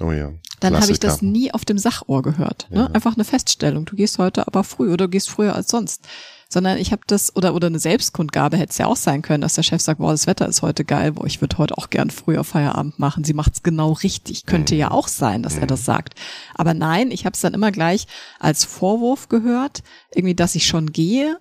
Oh 0.00 0.10
ja. 0.10 0.32
Dann 0.60 0.78
habe 0.78 0.90
ich 0.90 1.00
das 1.00 1.20
nie 1.20 1.52
auf 1.52 1.64
dem 1.66 1.78
Sachohr 1.78 2.22
gehört. 2.22 2.66
Ne? 2.70 2.80
Ja. 2.80 2.86
Einfach 2.86 3.14
eine 3.14 3.24
Feststellung. 3.24 3.84
Du 3.84 3.96
gehst 3.96 4.18
heute 4.18 4.46
aber 4.46 4.64
früh 4.64 4.92
oder 4.92 5.06
du 5.06 5.10
gehst 5.10 5.28
früher 5.30 5.54
als 5.54 5.68
sonst. 5.68 6.06
Sondern 6.48 6.78
ich 6.78 6.92
habe 6.92 7.02
das, 7.06 7.36
oder, 7.36 7.54
oder 7.54 7.68
eine 7.68 7.78
Selbstkundgabe 7.78 8.56
hätte 8.56 8.70
es 8.70 8.78
ja 8.78 8.86
auch 8.86 8.96
sein 8.96 9.22
können, 9.22 9.42
dass 9.42 9.54
der 9.54 9.62
Chef 9.62 9.80
sagt, 9.80 10.00
boah, 10.00 10.10
das 10.10 10.26
Wetter 10.26 10.48
ist 10.48 10.62
heute 10.62 10.84
geil, 10.84 11.12
boah, 11.12 11.26
ich 11.26 11.40
würde 11.40 11.58
heute 11.58 11.78
auch 11.78 11.90
gern 11.90 12.10
früher 12.10 12.42
Feierabend 12.42 12.98
machen. 12.98 13.24
Sie 13.24 13.34
macht's 13.34 13.62
genau 13.62 13.92
richtig. 13.92 14.46
Könnte 14.46 14.74
mhm. 14.74 14.80
ja 14.80 14.90
auch 14.90 15.08
sein, 15.08 15.42
dass 15.42 15.56
mhm. 15.56 15.60
er 15.60 15.66
das 15.66 15.84
sagt. 15.84 16.14
Aber 16.54 16.74
nein, 16.74 17.10
ich 17.10 17.24
habe 17.24 17.34
es 17.34 17.40
dann 17.40 17.54
immer 17.54 17.70
gleich 17.70 18.06
als 18.38 18.64
Vorwurf 18.64 19.28
gehört, 19.28 19.82
irgendwie, 20.14 20.34
dass 20.34 20.54
ich 20.54 20.66
schon 20.66 20.92
gehe. 20.92 21.38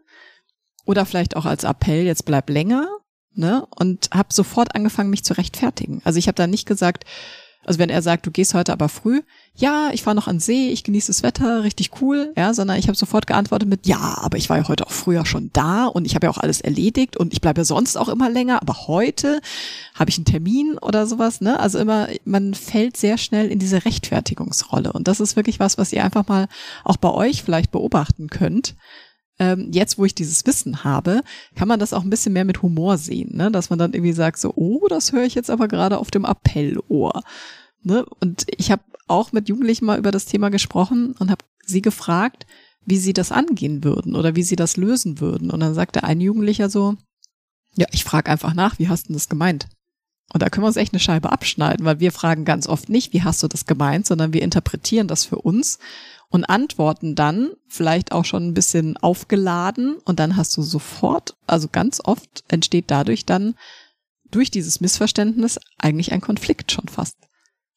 Oder 0.89 1.05
vielleicht 1.05 1.35
auch 1.35 1.45
als 1.45 1.65
Appell, 1.65 2.03
jetzt 2.03 2.25
bleib 2.25 2.49
länger. 2.49 2.87
Ne? 3.35 3.67
Und 3.77 4.09
habe 4.11 4.33
sofort 4.33 4.73
angefangen, 4.73 5.11
mich 5.11 5.23
zu 5.23 5.37
rechtfertigen. 5.37 6.01
Also 6.03 6.17
ich 6.17 6.25
habe 6.27 6.33
da 6.33 6.47
nicht 6.47 6.65
gesagt, 6.65 7.05
also 7.63 7.77
wenn 7.77 7.91
er 7.91 8.01
sagt, 8.01 8.25
du 8.25 8.31
gehst 8.31 8.55
heute 8.55 8.73
aber 8.73 8.89
früh, 8.89 9.21
ja, 9.53 9.91
ich 9.93 10.01
fahre 10.01 10.15
noch 10.15 10.27
an 10.27 10.39
See, 10.39 10.71
ich 10.71 10.83
genieße 10.83 11.11
das 11.11 11.21
Wetter, 11.21 11.63
richtig 11.63 11.91
cool, 12.01 12.33
ja, 12.35 12.55
sondern 12.55 12.79
ich 12.79 12.87
habe 12.87 12.97
sofort 12.97 13.27
geantwortet 13.27 13.69
mit, 13.69 13.85
ja, 13.85 14.17
aber 14.19 14.39
ich 14.39 14.49
war 14.49 14.57
ja 14.57 14.67
heute 14.67 14.87
auch 14.87 14.91
früher 14.91 15.27
schon 15.27 15.51
da 15.53 15.85
und 15.85 16.05
ich 16.05 16.15
habe 16.15 16.25
ja 16.25 16.31
auch 16.31 16.39
alles 16.39 16.59
erledigt 16.59 17.17
und 17.17 17.33
ich 17.33 17.41
bleibe 17.41 17.61
ja 17.61 17.65
sonst 17.65 17.95
auch 17.95 18.09
immer 18.09 18.31
länger, 18.31 18.59
aber 18.59 18.87
heute 18.87 19.41
habe 19.93 20.09
ich 20.09 20.17
einen 20.17 20.25
Termin 20.25 20.79
oder 20.79 21.05
sowas, 21.05 21.41
ne? 21.41 21.59
Also 21.59 21.77
immer, 21.77 22.07
man 22.25 22.55
fällt 22.55 22.97
sehr 22.97 23.19
schnell 23.19 23.51
in 23.51 23.59
diese 23.59 23.85
Rechtfertigungsrolle 23.85 24.91
und 24.91 25.07
das 25.07 25.19
ist 25.19 25.35
wirklich 25.35 25.59
was, 25.59 25.77
was 25.77 25.93
ihr 25.93 26.03
einfach 26.03 26.27
mal 26.27 26.47
auch 26.83 26.97
bei 26.97 27.11
euch 27.11 27.43
vielleicht 27.43 27.69
beobachten 27.69 28.29
könnt 28.29 28.75
ähm, 29.39 29.69
jetzt, 29.71 29.97
wo 29.97 30.05
ich 30.05 30.13
dieses 30.13 30.45
Wissen 30.45 30.83
habe, 30.83 31.21
kann 31.55 31.67
man 31.67 31.79
das 31.79 31.93
auch 31.93 32.03
ein 32.03 32.09
bisschen 32.09 32.33
mehr 32.33 32.45
mit 32.45 32.61
Humor 32.61 32.97
sehen, 32.97 33.35
ne? 33.35 33.51
dass 33.51 33.69
man 33.69 33.79
dann 33.79 33.93
irgendwie 33.93 34.13
sagt 34.13 34.37
so, 34.37 34.53
oh, 34.55 34.87
das 34.89 35.13
höre 35.13 35.23
ich 35.23 35.35
jetzt 35.35 35.49
aber 35.49 35.67
gerade 35.67 35.97
auf 35.97 36.11
dem 36.11 36.25
Appellohr. 36.25 37.23
Ne? 37.81 38.05
Und 38.19 38.45
ich 38.57 38.71
habe 38.71 38.83
auch 39.07 39.31
mit 39.31 39.49
Jugendlichen 39.49 39.85
mal 39.85 39.97
über 39.97 40.11
das 40.11 40.25
Thema 40.25 40.49
gesprochen 40.49 41.15
und 41.17 41.31
habe 41.31 41.45
sie 41.65 41.81
gefragt, 41.81 42.45
wie 42.85 42.97
sie 42.97 43.13
das 43.13 43.31
angehen 43.31 43.83
würden 43.83 44.15
oder 44.15 44.35
wie 44.35 44.43
sie 44.43 44.55
das 44.55 44.77
lösen 44.77 45.19
würden. 45.19 45.51
Und 45.51 45.61
dann 45.61 45.73
sagte 45.73 46.03
ein 46.03 46.21
Jugendlicher 46.21 46.69
so, 46.69 46.95
ja, 47.75 47.87
ich 47.91 48.03
frage 48.03 48.31
einfach 48.31 48.53
nach, 48.53 48.79
wie 48.79 48.89
hast 48.89 49.09
du 49.09 49.13
das 49.13 49.29
gemeint? 49.29 49.67
Und 50.31 50.43
da 50.43 50.49
können 50.49 50.63
wir 50.63 50.67
uns 50.67 50.77
echt 50.77 50.93
eine 50.93 50.99
Scheibe 50.99 51.31
abschneiden, 51.31 51.85
weil 51.85 51.99
wir 51.99 52.11
fragen 52.11 52.45
ganz 52.45 52.67
oft 52.67 52.89
nicht, 52.89 53.13
wie 53.13 53.23
hast 53.23 53.41
du 53.41 53.47
das 53.47 53.65
gemeint, 53.65 54.05
sondern 54.05 54.33
wir 54.33 54.43
interpretieren 54.43 55.07
das 55.07 55.25
für 55.25 55.37
uns 55.37 55.79
und 56.29 56.45
antworten 56.45 57.15
dann 57.15 57.51
vielleicht 57.67 58.11
auch 58.11 58.25
schon 58.25 58.47
ein 58.47 58.53
bisschen 58.53 58.97
aufgeladen 58.97 59.97
und 60.05 60.19
dann 60.19 60.35
hast 60.35 60.55
du 60.55 60.61
sofort, 60.61 61.35
also 61.47 61.67
ganz 61.71 61.99
oft 62.03 62.43
entsteht 62.47 62.85
dadurch 62.87 63.25
dann 63.25 63.55
durch 64.29 64.51
dieses 64.51 64.79
Missverständnis 64.79 65.59
eigentlich 65.79 66.11
ein 66.11 66.21
Konflikt 66.21 66.71
schon 66.71 66.87
fast 66.87 67.17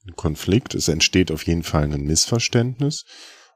ein 0.06 0.16
Konflikt, 0.16 0.74
es 0.74 0.88
entsteht 0.88 1.30
auf 1.30 1.46
jeden 1.46 1.62
Fall 1.62 1.84
ein 1.84 2.02
Missverständnis. 2.02 3.04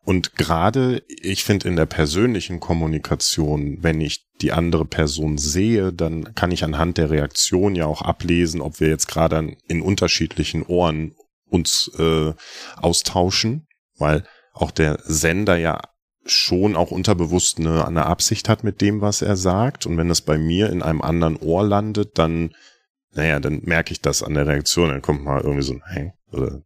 Und 0.06 0.36
gerade, 0.36 1.02
ich 1.08 1.42
finde, 1.42 1.66
in 1.66 1.74
der 1.74 1.86
persönlichen 1.86 2.60
Kommunikation, 2.60 3.78
wenn 3.82 4.00
ich 4.00 4.24
die 4.40 4.52
andere 4.52 4.84
Person 4.84 5.36
sehe, 5.36 5.92
dann 5.92 6.32
kann 6.36 6.52
ich 6.52 6.62
anhand 6.62 6.96
der 6.96 7.10
Reaktion 7.10 7.74
ja 7.74 7.86
auch 7.86 8.02
ablesen, 8.02 8.60
ob 8.60 8.78
wir 8.78 8.88
jetzt 8.88 9.08
gerade 9.08 9.56
in 9.66 9.82
unterschiedlichen 9.82 10.62
Ohren 10.62 11.16
uns 11.48 11.90
äh, 11.98 12.32
austauschen, 12.76 13.66
weil 13.98 14.22
auch 14.52 14.70
der 14.70 15.00
Sender 15.02 15.56
ja 15.56 15.80
schon 16.24 16.76
auch 16.76 16.92
unterbewusst 16.92 17.58
eine, 17.58 17.84
eine 17.84 18.06
Absicht 18.06 18.48
hat 18.48 18.62
mit 18.62 18.80
dem, 18.80 19.00
was 19.00 19.22
er 19.22 19.34
sagt. 19.34 19.86
Und 19.86 19.96
wenn 19.96 20.08
das 20.08 20.20
bei 20.20 20.38
mir 20.38 20.70
in 20.70 20.82
einem 20.82 21.02
anderen 21.02 21.36
Ohr 21.36 21.66
landet, 21.66 22.16
dann, 22.16 22.54
naja, 23.10 23.40
dann 23.40 23.62
merke 23.64 23.90
ich 23.90 24.02
das 24.02 24.22
an 24.22 24.34
der 24.34 24.46
Reaktion. 24.46 24.90
Dann 24.90 25.02
kommt 25.02 25.24
mal 25.24 25.40
irgendwie 25.40 25.64
so 25.64 25.72
ein, 25.72 25.82
hey, 25.84 26.12
oder 26.30 26.62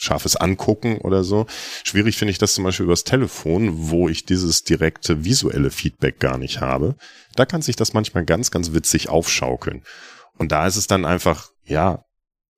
scharfes 0.00 0.36
Angucken 0.36 0.98
oder 0.98 1.22
so. 1.22 1.46
Schwierig 1.84 2.16
finde 2.16 2.32
ich 2.32 2.38
das 2.38 2.54
zum 2.54 2.64
Beispiel 2.64 2.86
übers 2.86 3.04
Telefon, 3.04 3.90
wo 3.90 4.08
ich 4.08 4.24
dieses 4.24 4.64
direkte 4.64 5.24
visuelle 5.24 5.70
Feedback 5.70 6.18
gar 6.18 6.38
nicht 6.38 6.60
habe. 6.60 6.96
Da 7.36 7.44
kann 7.44 7.62
sich 7.62 7.76
das 7.76 7.92
manchmal 7.92 8.24
ganz, 8.24 8.50
ganz 8.50 8.72
witzig 8.72 9.10
aufschaukeln. 9.10 9.82
Und 10.38 10.52
da 10.52 10.66
ist 10.66 10.76
es 10.76 10.86
dann 10.86 11.04
einfach, 11.04 11.50
ja, 11.64 12.04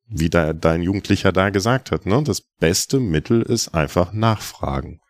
wie 0.07 0.31
da, 0.31 0.53
dein 0.53 0.83
Jugendlicher 0.83 1.33
da 1.33 1.51
gesagt 1.51 1.91
hat, 1.91 2.07
ne? 2.07 2.23
Das 2.23 2.43
beste 2.61 3.01
Mittel 3.01 3.43
ist 3.43 3.75
einfach 3.75 4.13
nachfragen. 4.13 5.01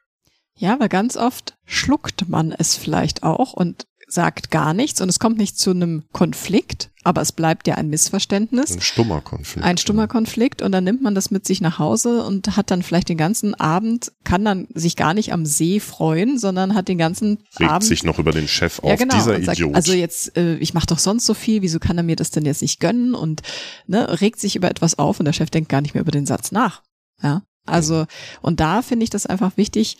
Ja, 0.56 0.78
weil 0.80 0.88
ganz 0.88 1.16
oft 1.16 1.54
schluckt 1.64 2.28
man 2.28 2.52
es 2.52 2.76
vielleicht 2.76 3.22
auch 3.22 3.52
und 3.52 3.86
sagt 4.12 4.50
gar 4.50 4.74
nichts 4.74 5.00
und 5.00 5.08
es 5.08 5.18
kommt 5.18 5.38
nicht 5.38 5.58
zu 5.58 5.70
einem 5.70 6.04
Konflikt, 6.12 6.90
aber 7.04 7.20
es 7.20 7.32
bleibt 7.32 7.66
ja 7.66 7.74
ein 7.74 7.88
Missverständnis. 7.88 8.72
Ein 8.72 8.80
stummer 8.80 9.20
Konflikt. 9.20 9.64
Ein 9.64 9.78
stummer 9.78 10.06
Konflikt 10.06 10.62
und 10.62 10.72
dann 10.72 10.84
nimmt 10.84 11.02
man 11.02 11.14
das 11.14 11.30
mit 11.30 11.46
sich 11.46 11.60
nach 11.60 11.78
Hause 11.78 12.24
und 12.24 12.56
hat 12.56 12.70
dann 12.70 12.82
vielleicht 12.82 13.08
den 13.08 13.16
ganzen 13.16 13.54
Abend, 13.54 14.12
kann 14.24 14.44
dann 14.44 14.68
sich 14.74 14.96
gar 14.96 15.14
nicht 15.14 15.32
am 15.32 15.46
See 15.46 15.80
freuen, 15.80 16.38
sondern 16.38 16.74
hat 16.74 16.88
den 16.88 16.98
ganzen 16.98 17.38
Regt 17.58 17.70
Abend. 17.70 17.84
sich 17.84 18.04
noch 18.04 18.18
über 18.18 18.32
den 18.32 18.48
Chef 18.48 18.78
auf, 18.80 18.90
ja, 18.90 18.96
genau, 18.96 19.14
dieser 19.14 19.38
Idiot. 19.38 19.74
Sagt, 19.74 19.74
also 19.74 19.92
jetzt, 19.92 20.36
äh, 20.36 20.56
ich 20.56 20.74
mache 20.74 20.86
doch 20.86 20.98
sonst 20.98 21.26
so 21.26 21.34
viel, 21.34 21.62
wieso 21.62 21.78
kann 21.78 21.96
er 21.96 22.04
mir 22.04 22.16
das 22.16 22.30
denn 22.30 22.44
jetzt 22.44 22.62
nicht 22.62 22.80
gönnen 22.80 23.14
und 23.14 23.42
ne, 23.86 24.20
regt 24.20 24.38
sich 24.40 24.56
über 24.56 24.70
etwas 24.70 24.98
auf 24.98 25.18
und 25.18 25.24
der 25.24 25.32
Chef 25.32 25.50
denkt 25.50 25.68
gar 25.68 25.80
nicht 25.80 25.94
mehr 25.94 26.02
über 26.02 26.12
den 26.12 26.26
Satz 26.26 26.52
nach. 26.52 26.82
Ja. 27.22 27.42
Also, 27.64 28.06
und 28.40 28.60
da 28.60 28.82
finde 28.82 29.04
ich 29.04 29.10
das 29.10 29.26
einfach 29.26 29.56
wichtig, 29.56 29.96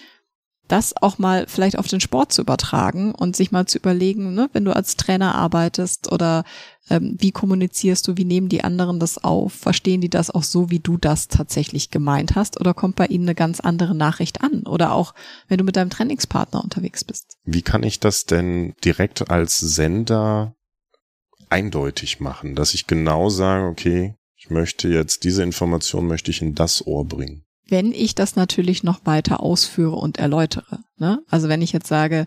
das 0.68 0.96
auch 0.96 1.18
mal 1.18 1.46
vielleicht 1.48 1.78
auf 1.78 1.88
den 1.88 2.00
Sport 2.00 2.32
zu 2.32 2.42
übertragen 2.42 3.14
und 3.14 3.36
sich 3.36 3.52
mal 3.52 3.66
zu 3.66 3.78
überlegen, 3.78 4.34
ne, 4.34 4.48
wenn 4.52 4.64
du 4.64 4.74
als 4.74 4.96
Trainer 4.96 5.34
arbeitest 5.34 6.10
oder 6.10 6.44
ähm, 6.88 7.16
wie 7.18 7.30
kommunizierst 7.30 8.06
du, 8.08 8.16
wie 8.16 8.24
nehmen 8.24 8.48
die 8.48 8.64
anderen 8.64 8.98
das 8.98 9.22
auf, 9.22 9.52
verstehen 9.52 10.00
die 10.00 10.08
das 10.08 10.30
auch 10.30 10.42
so, 10.42 10.70
wie 10.70 10.78
du 10.78 10.96
das 10.96 11.28
tatsächlich 11.28 11.90
gemeint 11.90 12.36
hast? 12.36 12.60
Oder 12.60 12.74
kommt 12.74 12.96
bei 12.96 13.06
ihnen 13.06 13.24
eine 13.24 13.34
ganz 13.34 13.60
andere 13.60 13.94
Nachricht 13.94 14.42
an? 14.42 14.62
Oder 14.66 14.92
auch 14.92 15.14
wenn 15.48 15.58
du 15.58 15.64
mit 15.64 15.76
deinem 15.76 15.90
Trainingspartner 15.90 16.62
unterwegs 16.62 17.04
bist. 17.04 17.36
Wie 17.44 17.62
kann 17.62 17.82
ich 17.82 18.00
das 18.00 18.24
denn 18.24 18.74
direkt 18.84 19.30
als 19.30 19.58
Sender 19.58 20.54
eindeutig 21.50 22.20
machen, 22.20 22.54
dass 22.54 22.74
ich 22.74 22.86
genau 22.86 23.28
sage, 23.28 23.66
okay, 23.66 24.14
ich 24.36 24.48
möchte 24.48 24.88
jetzt 24.88 25.24
diese 25.24 25.42
Information 25.42 26.06
möchte 26.06 26.30
ich 26.30 26.40
in 26.40 26.54
das 26.54 26.86
Ohr 26.86 27.06
bringen 27.06 27.44
wenn 27.68 27.92
ich 27.92 28.14
das 28.14 28.36
natürlich 28.36 28.82
noch 28.82 29.06
weiter 29.06 29.40
ausführe 29.40 29.96
und 29.96 30.18
erläutere. 30.18 30.80
Ne? 30.96 31.22
Also 31.28 31.48
wenn 31.48 31.62
ich 31.62 31.72
jetzt 31.72 31.88
sage, 31.88 32.26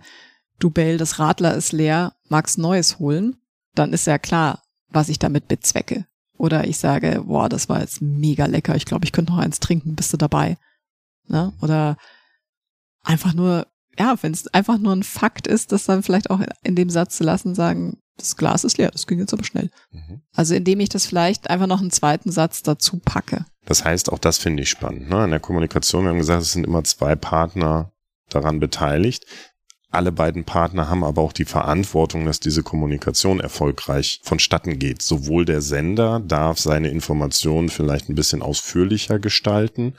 du 0.60 0.70
Bell, 0.70 0.98
das 0.98 1.20
Radler 1.20 1.56
ist 1.56 1.72
leer, 1.72 2.16
magst 2.30 2.58
Neues 2.58 3.00
holen, 3.00 3.38
dann 3.74 3.94
ist 3.94 4.08
ja 4.08 4.18
klar, 4.18 4.64
was 4.90 5.10
ich 5.10 5.20
damit 5.20 5.48
bezwecke. 5.48 6.06
Oder 6.38 6.68
ich 6.68 6.78
sage, 6.78 7.24
boah, 7.26 7.50
das 7.50 7.70
war 7.70 7.82
jetzt 7.82 8.02
mega 8.02 8.46
lecker, 8.46 8.76
ich 8.76 8.86
glaube, 8.86 9.06
ich 9.06 9.12
könnte 9.12 9.32
noch 9.32 9.40
eins 9.40 9.60
trinken, 9.60 9.96
bist 9.96 10.12
du 10.14 10.18
dabei? 10.18 10.58
Ne? 11.28 11.54
Oder 11.62 11.98
einfach 13.04 13.34
nur, 13.34 13.68
ja, 13.98 14.16
wenn 14.22 14.34
es 14.34 14.48
einfach 14.48 14.78
nur 14.78 14.94
ein 14.94 15.04
Fakt 15.04 15.48
ist, 15.48 15.72
das 15.72 15.86
dann 15.86 16.04
vielleicht 16.04 16.30
auch 16.30 16.42
in 16.64 16.76
dem 16.76 16.90
Satz 16.90 17.18
zu 17.18 17.24
lassen, 17.24 17.56
sagen, 17.56 18.00
das 18.18 18.38
Glas 18.38 18.64
ist 18.64 18.78
leer, 18.78 18.92
das 18.92 19.08
ging 19.08 19.20
jetzt 19.20 19.34
aber 19.34 19.44
schnell. 19.44 19.70
Mhm. 19.92 20.22
Also 20.34 20.56
indem 20.56 20.80
ich 20.80 20.90
das 20.90 21.06
vielleicht 21.06 21.50
einfach 21.50 21.68
noch 21.68 21.82
einen 21.82 21.92
zweiten 21.92 22.32
Satz 22.32 22.64
dazu 22.64 23.00
packe. 23.00 23.46
Das 23.66 23.84
heißt, 23.84 24.12
auch 24.12 24.20
das 24.20 24.38
finde 24.38 24.64
ich 24.64 24.70
spannend. 24.70 25.10
Ne? 25.10 25.24
In 25.24 25.32
der 25.32 25.40
Kommunikation, 25.40 26.04
wir 26.04 26.12
haben 26.12 26.20
gesagt, 26.20 26.44
es 26.44 26.54
sind 26.54 26.66
immer 26.66 26.84
zwei 26.84 27.16
Partner 27.16 27.92
daran 28.30 28.60
beteiligt. 28.60 29.26
Alle 29.92 30.12
beiden 30.12 30.44
Partner 30.44 30.90
haben 30.90 31.04
aber 31.04 31.22
auch 31.22 31.34
die 31.34 31.46
Verantwortung, 31.46 32.26
dass 32.26 32.40
diese 32.40 32.64
Kommunikation 32.64 33.40
erfolgreich 33.40 34.20
vonstatten 34.24 34.78
geht. 34.78 35.02
Sowohl 35.02 35.46
der 35.46 35.62
Sender 35.62 36.20
darf 36.20 36.60
seine 36.60 36.90
Informationen 36.90 37.70
vielleicht 37.70 38.10
ein 38.10 38.16
bisschen 38.16 38.42
ausführlicher 38.42 39.20
gestalten, 39.20 39.96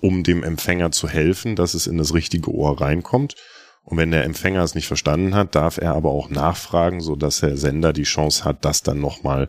um 0.00 0.24
dem 0.24 0.42
Empfänger 0.42 0.90
zu 0.90 1.08
helfen, 1.08 1.54
dass 1.54 1.74
es 1.74 1.86
in 1.86 1.96
das 1.96 2.12
richtige 2.12 2.52
Ohr 2.52 2.80
reinkommt. 2.80 3.36
Und 3.84 3.98
wenn 3.98 4.10
der 4.10 4.24
Empfänger 4.24 4.64
es 4.64 4.74
nicht 4.74 4.88
verstanden 4.88 5.34
hat, 5.36 5.54
darf 5.54 5.78
er 5.78 5.94
aber 5.94 6.10
auch 6.10 6.28
nachfragen, 6.28 7.00
so 7.00 7.14
dass 7.14 7.38
der 7.38 7.56
Sender 7.56 7.92
die 7.92 8.02
Chance 8.02 8.44
hat, 8.44 8.64
das 8.64 8.82
dann 8.82 9.00
nochmal 9.00 9.48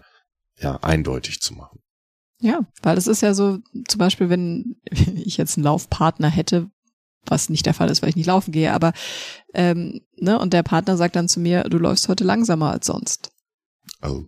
ja, 0.60 0.76
eindeutig 0.84 1.42
zu 1.42 1.56
machen. 1.56 1.80
Ja, 2.40 2.62
weil 2.84 2.98
es 2.98 3.08
ist 3.08 3.22
ja 3.22 3.34
so, 3.34 3.60
zum 3.88 3.98
Beispiel, 3.98 4.30
wenn 4.30 4.78
ich 5.16 5.38
jetzt 5.38 5.58
einen 5.58 5.64
Laufpartner 5.64 6.30
hätte, 6.30 6.70
was 7.26 7.50
nicht 7.50 7.66
der 7.66 7.74
Fall 7.74 7.90
ist, 7.90 8.02
weil 8.02 8.10
ich 8.10 8.16
nicht 8.16 8.28
laufen 8.28 8.52
gehe, 8.52 8.72
aber 8.74 8.94
ähm, 9.54 10.02
ne, 10.18 10.40
und 10.40 10.54
der 10.54 10.64
Partner 10.64 10.98
sagt 10.98 11.16
dann 11.16 11.28
zu 11.28 11.40
mir, 11.40 11.64
du 11.64 11.78
läufst 11.78 12.08
heute 12.08 12.24
langsamer 12.24 12.72
als 12.72 12.86
sonst. 12.86 13.32
Oh. 14.04 14.26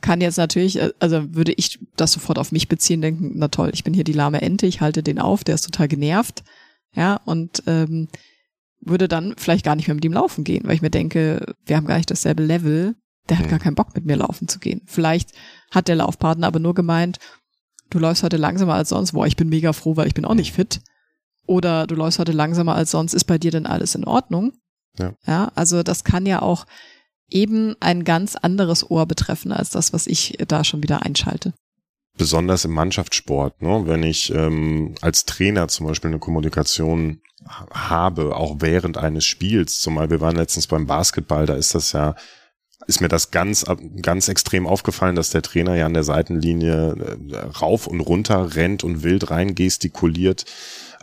kann 0.00 0.20
jetzt 0.20 0.38
natürlich, 0.38 0.80
äh, 0.80 0.92
also 0.98 1.34
würde 1.34 1.52
ich 1.52 1.78
das 1.96 2.12
sofort 2.12 2.38
auf 2.38 2.52
mich 2.52 2.68
beziehen, 2.68 3.00
denken, 3.00 3.32
na 3.34 3.48
toll, 3.48 3.70
ich 3.74 3.84
bin 3.84 3.94
hier 3.94 4.04
die 4.04 4.12
lahme 4.12 4.40
Ente, 4.40 4.66
ich 4.66 4.80
halte 4.80 5.02
den 5.02 5.18
auf, 5.18 5.44
der 5.44 5.54
ist 5.54 5.64
total 5.64 5.88
genervt, 5.88 6.44
ja, 6.94 7.16
und 7.24 7.62
ähm, 7.66 8.08
würde 8.80 9.08
dann 9.08 9.34
vielleicht 9.36 9.64
gar 9.64 9.76
nicht 9.76 9.88
mehr 9.88 9.94
mit 9.94 10.04
ihm 10.04 10.12
laufen 10.12 10.44
gehen, 10.44 10.64
weil 10.64 10.74
ich 10.74 10.82
mir 10.82 10.90
denke, 10.90 11.54
wir 11.64 11.76
haben 11.76 11.86
gar 11.86 11.96
nicht 11.96 12.10
dasselbe 12.10 12.44
Level, 12.44 12.94
der 13.28 13.38
hat 13.38 13.46
mhm. 13.46 13.50
gar 13.50 13.58
keinen 13.58 13.74
Bock 13.74 13.94
mit 13.94 14.04
mir 14.04 14.16
laufen 14.16 14.48
zu 14.48 14.58
gehen. 14.58 14.82
Vielleicht 14.86 15.30
hat 15.70 15.88
der 15.88 15.96
Laufpartner 15.96 16.46
aber 16.46 16.58
nur 16.58 16.74
gemeint, 16.74 17.18
du 17.90 17.98
läufst 17.98 18.22
heute 18.22 18.36
langsamer 18.36 18.74
als 18.74 18.90
sonst, 18.90 19.12
boah, 19.12 19.26
ich 19.26 19.36
bin 19.36 19.48
mega 19.48 19.72
froh, 19.72 19.96
weil 19.96 20.06
ich 20.06 20.14
bin 20.14 20.24
auch 20.24 20.34
nicht 20.34 20.52
fit. 20.52 20.80
Oder 21.46 21.86
du 21.86 21.94
läufst 21.94 22.18
heute 22.18 22.32
langsamer 22.32 22.74
als 22.74 22.90
sonst, 22.90 23.14
ist 23.14 23.24
bei 23.24 23.38
dir 23.38 23.50
denn 23.50 23.66
alles 23.66 23.94
in 23.94 24.04
Ordnung? 24.04 24.52
Ja. 24.98 25.12
ja, 25.26 25.52
also 25.54 25.82
das 25.82 26.04
kann 26.04 26.26
ja 26.26 26.42
auch 26.42 26.66
eben 27.28 27.74
ein 27.80 28.04
ganz 28.04 28.36
anderes 28.36 28.88
Ohr 28.90 29.06
betreffen 29.06 29.52
als 29.52 29.70
das, 29.70 29.92
was 29.92 30.06
ich 30.06 30.38
da 30.48 30.64
schon 30.64 30.82
wieder 30.82 31.02
einschalte. 31.02 31.52
Besonders 32.16 32.64
im 32.64 32.72
Mannschaftssport, 32.72 33.60
ne? 33.60 33.82
wenn 33.86 34.02
ich 34.02 34.32
ähm, 34.32 34.94
als 35.02 35.26
Trainer 35.26 35.68
zum 35.68 35.86
Beispiel 35.86 36.08
eine 36.08 36.18
Kommunikation 36.18 37.20
habe, 37.46 38.34
auch 38.36 38.56
während 38.60 38.96
eines 38.96 39.26
Spiels, 39.26 39.80
zumal 39.80 40.08
wir 40.08 40.20
waren 40.20 40.36
letztens 40.36 40.66
beim 40.66 40.86
Basketball, 40.86 41.44
da 41.44 41.54
ist 41.54 41.74
das 41.74 41.92
ja 41.92 42.14
ist 42.86 43.00
mir 43.00 43.08
das 43.08 43.30
ganz, 43.30 43.64
ganz 44.02 44.28
extrem 44.28 44.66
aufgefallen, 44.66 45.16
dass 45.16 45.30
der 45.30 45.42
Trainer 45.42 45.74
ja 45.76 45.86
an 45.86 45.94
der 45.94 46.04
Seitenlinie 46.04 47.18
äh, 47.32 47.36
rauf 47.58 47.86
und 47.86 48.00
runter 48.00 48.54
rennt 48.54 48.84
und 48.84 49.02
wild 49.02 49.30
rein 49.30 49.54
gestikuliert. 49.54 50.44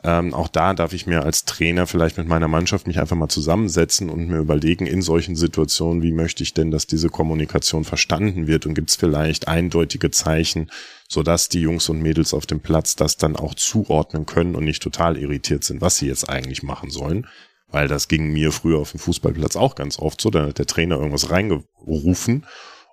Ähm, 0.06 0.34
auch 0.34 0.50
da 0.50 0.74
darf 0.74 0.92
ich 0.94 1.08
mir 1.08 1.24
als 1.24 1.46
Trainer 1.46 1.88
vielleicht 1.88 2.18
mit 2.18 2.28
meiner 2.28 2.50
Mannschaft 2.50 2.88
mich 2.88 3.00
einfach 3.00 3.16
mal 3.16 3.30
zusammensetzen 3.30 4.10
und 4.10 4.28
mir 4.28 4.40
überlegen, 4.40 4.86
in 4.86 5.02
solchen 5.02 5.36
Situationen, 5.38 6.04
wie 6.04 6.12
möchte 6.12 6.44
ich 6.44 6.54
denn, 6.54 6.72
dass 6.72 6.88
diese 6.88 7.10
Kommunikation 7.10 7.86
verstanden 7.86 8.46
wird 8.46 8.66
und 8.66 8.74
gibt 8.74 8.90
es 8.90 8.98
vielleicht 8.98 9.48
eindeutige 9.48 10.12
Zeichen, 10.12 10.70
sodass 11.08 11.48
die 11.48 11.62
Jungs 11.62 11.88
und 11.88 12.02
Mädels 12.02 12.34
auf 12.34 12.46
dem 12.46 12.60
Platz 12.60 12.98
das 12.98 13.16
dann 13.16 13.38
auch 13.38 13.54
zuordnen 13.56 14.26
können 14.26 14.56
und 14.56 14.66
nicht 14.66 14.84
total 14.84 15.18
irritiert 15.18 15.64
sind, 15.64 15.80
was 15.80 15.98
sie 15.98 16.08
jetzt 16.08 16.28
eigentlich 16.30 16.64
machen 16.64 16.90
sollen. 16.90 17.26
Weil 17.74 17.88
das 17.88 18.08
ging 18.08 18.32
mir 18.32 18.52
früher 18.52 18.78
auf 18.78 18.92
dem 18.92 19.00
Fußballplatz 19.00 19.56
auch 19.56 19.74
ganz 19.74 19.98
oft 19.98 20.22
so. 20.22 20.30
Da 20.30 20.46
hat 20.46 20.60
der 20.60 20.68
Trainer 20.68 20.98
irgendwas 20.98 21.32
reingerufen 21.32 22.46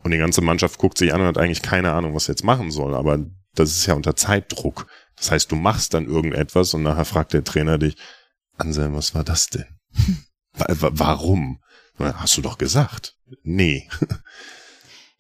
und 0.03 0.11
die 0.11 0.17
ganze 0.17 0.41
Mannschaft 0.41 0.79
guckt 0.79 0.97
sich 0.97 1.13
an 1.13 1.21
und 1.21 1.27
hat 1.27 1.37
eigentlich 1.37 1.61
keine 1.61 1.93
Ahnung, 1.93 2.15
was 2.15 2.29
er 2.29 2.33
jetzt 2.33 2.45
machen 2.45 2.71
soll. 2.71 2.95
Aber 2.95 3.19
das 3.55 3.73
ist 3.73 3.85
ja 3.85 3.93
unter 3.93 4.17
Zeitdruck. 4.17 4.87
Das 5.17 5.31
heißt, 5.31 5.53
du 5.53 5.57
machst 5.57 5.93
dann 5.93 6.07
irgendetwas 6.07 6.73
und 6.73 6.83
nachher 6.83 7.05
fragt 7.05 7.35
der 7.35 7.45
Trainer 7.45 7.77
dich, 7.77 7.95
Anselm, 8.57 8.95
was 8.95 9.15
war 9.15 9.23
das 9.23 9.49
denn? 9.49 9.67
Warum? 10.55 11.61
Hast 11.99 12.39
du 12.39 12.41
doch 12.41 12.57
gesagt. 12.57 13.17
Nee. 13.43 13.87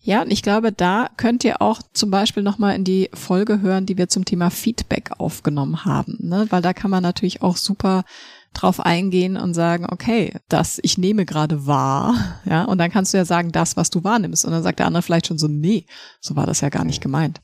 Ja, 0.03 0.23
und 0.23 0.31
ich 0.31 0.43
glaube, 0.43 0.73
da 0.73 1.11
könnt 1.19 1.45
ihr 1.45 1.61
auch 1.61 1.83
zum 1.93 2.11
Beispiel 2.11 2.43
nochmal 2.43 2.75
in 2.75 2.85
die 2.85 3.11
Folge 3.13 3.61
hören, 3.61 3.85
die 3.85 3.99
wir 3.99 4.09
zum 4.09 4.25
Thema 4.25 4.49
Feedback 4.49 5.11
aufgenommen 5.19 5.85
haben, 5.85 6.17
ne? 6.21 6.47
weil 6.49 6.63
da 6.63 6.73
kann 6.73 6.91
man 6.91 7.03
natürlich 7.03 7.43
auch 7.43 7.59
super 7.59 8.05
drauf 8.55 8.81
eingehen 8.81 9.37
und 9.37 9.55
sagen, 9.55 9.87
okay, 9.91 10.35
das 10.49 10.81
ich 10.83 10.99
nehme 10.99 11.25
gerade 11.25 11.67
wahr, 11.67 12.41
ja, 12.45 12.65
und 12.65 12.79
dann 12.79 12.91
kannst 12.91 13.13
du 13.13 13.19
ja 13.19 13.25
sagen, 13.25 13.53
das, 13.53 13.77
was 13.77 13.91
du 13.91 14.05
wahrnimmst. 14.05 14.45
Und 14.45 14.53
dann 14.53 14.63
sagt 14.63 14.79
der 14.79 14.87
andere 14.87 15.03
vielleicht 15.03 15.27
schon 15.27 15.39
so, 15.39 15.49
nee, 15.49 15.87
so 16.21 16.37
war 16.37 16.47
das 16.47 16.61
ja 16.61 16.69
gar 16.69 16.85
nicht 16.85 17.01
gemeint. 17.01 17.41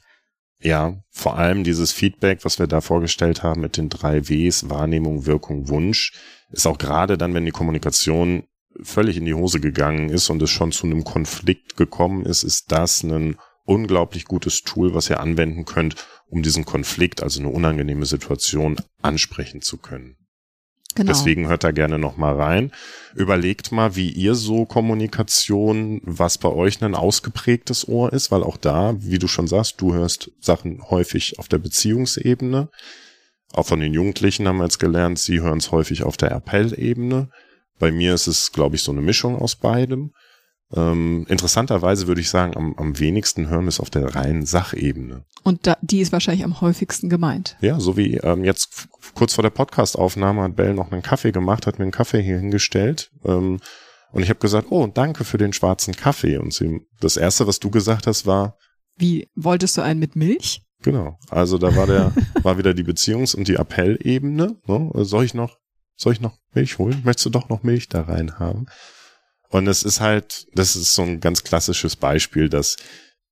Ja, 0.61 0.95
vor 1.11 1.37
allem 1.37 1.65
dieses 1.65 1.93
Feedback, 1.93 2.45
was 2.45 2.59
wir 2.59 2.67
da 2.67 2.81
vorgestellt 2.81 3.43
haben 3.43 3.61
mit 3.61 3.77
den 3.77 3.89
drei 3.89 4.29
Ws, 4.29 4.71
Wahrnehmung, 4.71 5.27
Wirkung, 5.27 5.69
Wunsch, 5.69 6.13
ist 6.51 6.67
auch 6.67 6.79
gerade 6.79 7.19
dann, 7.19 7.35
wenn 7.35 7.45
die 7.45 7.51
Kommunikation 7.51 8.45
völlig 8.83 9.17
in 9.17 9.25
die 9.25 9.35
Hose 9.35 9.61
gegangen 9.61 10.09
ist 10.09 10.31
und 10.31 10.41
es 10.43 10.51
schon 10.51 10.73
zu 10.73 10.87
einem 10.87 11.05
Konflikt 11.05 11.77
gekommen 11.77 12.25
ist, 12.25 12.43
ist 12.43 12.73
das 12.73 13.03
ein 13.03 13.37
unglaublich 13.65 14.25
gutes 14.25 14.63
Tool, 14.63 14.95
was 14.95 15.11
ihr 15.11 15.21
anwenden 15.21 15.65
könnt, 15.65 15.97
um 16.29 16.43
diesen 16.43 16.65
Konflikt, 16.65 17.23
also 17.23 17.41
eine 17.41 17.51
unangenehme 17.51 18.07
Situation, 18.07 18.77
ansprechen 19.03 19.61
zu 19.61 19.79
können. 19.79 20.17
Genau. 20.97 21.13
Deswegen 21.13 21.47
hört 21.47 21.63
da 21.63 21.71
gerne 21.71 21.99
noch 21.99 22.17
mal 22.17 22.35
rein. 22.35 22.73
Überlegt 23.15 23.71
mal, 23.71 23.97
wie 23.97 24.11
ihr 24.11 24.35
so 24.35 24.65
Kommunikation, 24.65 26.01
was 26.05 26.39
bei 26.39 26.49
euch 26.49 26.83
ein 26.83 26.95
ausgeprägtes 26.95 27.87
Ohr 27.87 28.13
ist, 28.13 28.31
weil 28.31 28.43
auch 28.43 28.57
da, 28.57 28.95
wie 28.99 29.19
du 29.19 29.29
schon 29.29 29.47
sagst, 29.47 29.81
du 29.81 29.93
hörst 29.93 30.31
Sachen 30.41 30.83
häufig 30.91 31.39
auf 31.39 31.49
der 31.49 31.59
Beziehungsebene. 31.59 32.71
Auch 33.53 33.67
von 33.67 33.81
den 33.81 33.93
Jugendlichen 33.93 34.49
haben 34.49 34.57
wir 34.57 34.65
jetzt 34.65 34.79
gelernt, 34.79 35.19
sie 35.19 35.41
hören 35.41 35.59
es 35.59 35.71
häufig 35.71 36.03
auf 36.03 36.17
der 36.17 36.33
Appellebene. 36.33 37.29
Bei 37.79 37.93
mir 37.93 38.15
ist 38.15 38.27
es, 38.27 38.53
glaube 38.53 38.77
ich, 38.77 38.83
so 38.83 38.91
eine 38.91 39.03
Mischung 39.03 39.37
aus 39.37 39.55
beidem. 39.55 40.13
Ähm, 40.75 41.27
interessanterweise 41.29 42.09
würde 42.09 42.21
ich 42.21 42.29
sagen, 42.29 42.57
am, 42.57 42.75
am 42.77 42.99
wenigsten 42.99 43.49
hören 43.49 43.65
wir 43.65 43.69
es 43.69 43.79
auf 43.79 43.91
der 43.91 44.15
reinen 44.15 44.45
Sachebene. 44.45 45.25
Und 45.45 45.67
da, 45.67 45.77
die 45.81 46.01
ist 46.01 46.13
wahrscheinlich 46.13 46.45
am 46.45 46.61
häufigsten 46.61 47.09
gemeint. 47.09 47.57
Ja, 47.61 47.79
so 47.79 47.97
wie 47.97 48.17
ähm, 48.17 48.43
jetzt 48.43 48.89
kurz 49.15 49.35
vor 49.35 49.43
der 49.43 49.51
Podcastaufnahme 49.51 50.43
hat 50.43 50.57
Bell 50.57 50.75
noch 50.75 50.91
einen 50.91 51.03
Kaffee 51.03 51.31
gemacht, 51.31 51.67
hat 51.67 51.79
mir 51.79 51.85
einen 51.85 51.93
Kaffee 51.93 52.21
hier 52.21 52.39
hingestellt. 52.39 53.11
Ähm, 53.25 53.61
und 54.13 54.23
ich 54.23 54.29
habe 54.29 54.41
gesagt, 54.41 54.69
oh, 54.71 54.87
danke 54.87 55.25
für 55.25 55.39
den 55.39 55.53
schwarzen 55.53 55.95
Kaffee. 55.95 56.39
Und 56.39 56.53
sie, 56.53 56.81
das 57.01 57.17
Erste, 57.17 57.47
was 57.47 57.61
du 57.61 57.71
gesagt 57.71 58.07
hast, 58.07 58.27
war. 58.27 58.57
Wie, 58.97 59.29
wolltest 59.37 59.77
du 59.77 59.83
einen 59.83 60.01
mit 60.01 60.17
Milch? 60.17 60.63
Genau. 60.83 61.19
Also 61.31 61.59
da 61.59 61.77
war 61.77 61.87
der, 61.87 62.13
war 62.43 62.59
wieder 62.59 62.75
die 62.75 62.85
Beziehungs- 62.85 63.37
und 63.37 63.47
die 63.47 63.57
Appellebene. 63.57 64.57
Ne? 64.67 64.91
Soll 65.05 65.25
ich 65.25 65.35
noch, 65.35 65.59
soll 65.97 66.13
ich 66.13 66.21
noch 66.21 66.39
Milch 66.55 66.79
holen? 66.79 67.03
Möchtest 67.05 67.27
du 67.27 67.31
doch 67.31 67.49
noch 67.49 67.63
Milch 67.63 67.89
da 67.89 68.03
rein 68.03 68.39
haben? 68.39 68.67
Und 69.49 69.67
es 69.69 69.83
ist 69.83 70.01
halt, 70.01 70.47
das 70.55 70.77
ist 70.77 70.95
so 70.95 71.03
ein 71.03 71.21
ganz 71.21 71.45
klassisches 71.45 71.97
Beispiel, 71.97 72.49
dass 72.49 72.77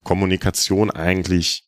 Kommunikation 0.04 0.90
eigentlich, 0.90 1.64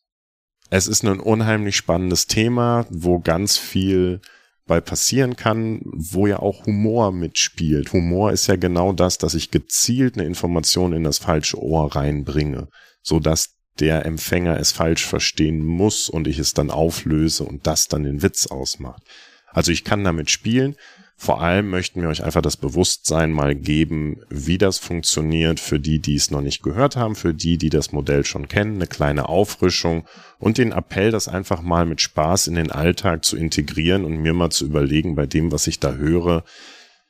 es 0.69 0.87
ist 0.87 1.03
ein 1.03 1.19
unheimlich 1.19 1.75
spannendes 1.75 2.27
Thema, 2.27 2.85
wo 2.89 3.19
ganz 3.19 3.57
viel 3.57 4.21
bei 4.65 4.81
passieren 4.81 5.35
kann, 5.35 5.81
wo 5.85 6.27
ja 6.27 6.39
auch 6.39 6.65
Humor 6.65 7.11
mitspielt. 7.11 7.93
Humor 7.93 8.31
ist 8.31 8.47
ja 8.47 8.57
genau 8.57 8.91
das, 8.91 9.17
dass 9.17 9.33
ich 9.33 9.49
gezielt 9.49 10.15
eine 10.15 10.27
Information 10.27 10.93
in 10.93 11.03
das 11.03 11.19
falsche 11.19 11.61
Ohr 11.61 11.95
reinbringe, 11.95 12.67
so 13.01 13.19
dass 13.19 13.55
der 13.79 14.05
Empfänger 14.05 14.59
es 14.59 14.71
falsch 14.71 15.05
verstehen 15.05 15.63
muss 15.63 16.09
und 16.09 16.27
ich 16.27 16.39
es 16.39 16.53
dann 16.53 16.69
auflöse 16.69 17.43
und 17.43 17.65
das 17.65 17.87
dann 17.87 18.03
den 18.03 18.21
Witz 18.21 18.47
ausmacht. 18.47 19.03
Also 19.47 19.71
ich 19.71 19.83
kann 19.83 20.03
damit 20.03 20.29
spielen 20.29 20.75
vor 21.19 21.41
allem 21.41 21.71
möchten 21.71 22.01
wir 22.01 22.09
euch 22.09 22.23
einfach 22.23 22.43
das 22.43 22.57
Bewusstsein 22.57 23.31
mal 23.31 23.55
geben, 23.55 24.21
wie 24.29 24.59
das 24.59 24.77
funktioniert 24.77 25.59
für 25.59 25.79
die, 25.79 25.99
die 25.99 26.15
es 26.15 26.29
noch 26.29 26.41
nicht 26.41 26.61
gehört 26.61 26.95
haben, 26.95 27.15
für 27.15 27.33
die, 27.33 27.57
die 27.57 27.71
das 27.71 27.91
Modell 27.91 28.23
schon 28.23 28.47
kennen, 28.47 28.75
eine 28.75 28.85
kleine 28.85 29.27
Auffrischung 29.27 30.05
und 30.37 30.59
den 30.59 30.71
Appell, 30.71 31.09
das 31.09 31.27
einfach 31.27 31.63
mal 31.63 31.87
mit 31.87 32.01
Spaß 32.01 32.45
in 32.45 32.53
den 32.53 32.71
Alltag 32.71 33.25
zu 33.25 33.35
integrieren 33.35 34.05
und 34.05 34.17
mir 34.17 34.35
mal 34.35 34.51
zu 34.51 34.65
überlegen 34.65 35.15
bei 35.15 35.25
dem, 35.25 35.51
was 35.51 35.65
ich 35.65 35.79
da 35.79 35.93
höre, 35.93 36.43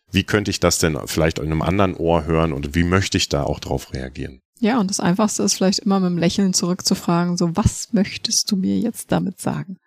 wie 0.09 0.23
könnte 0.23 0.51
ich 0.51 0.61
das 0.61 0.79
denn 0.79 0.97
vielleicht 1.05 1.39
in 1.39 1.47
einem 1.47 1.61
anderen 1.61 1.93
Ohr 1.93 2.23
hören 2.23 2.53
und 2.53 2.75
wie 2.75 2.83
möchte 2.83 3.17
ich 3.17 3.27
da 3.27 3.43
auch 3.43 3.59
drauf 3.59 3.93
reagieren? 3.93 4.39
Ja, 4.59 4.79
und 4.79 4.89
das 4.89 5.01
Einfachste 5.01 5.43
ist 5.43 5.55
vielleicht 5.55 5.79
immer 5.79 5.99
mit 5.99 6.11
dem 6.11 6.17
Lächeln 6.17 6.53
zurückzufragen, 6.53 7.35
so 7.35 7.57
was 7.57 7.91
möchtest 7.91 8.49
du 8.51 8.55
mir 8.55 8.79
jetzt 8.79 9.11
damit 9.11 9.41
sagen? 9.41 9.77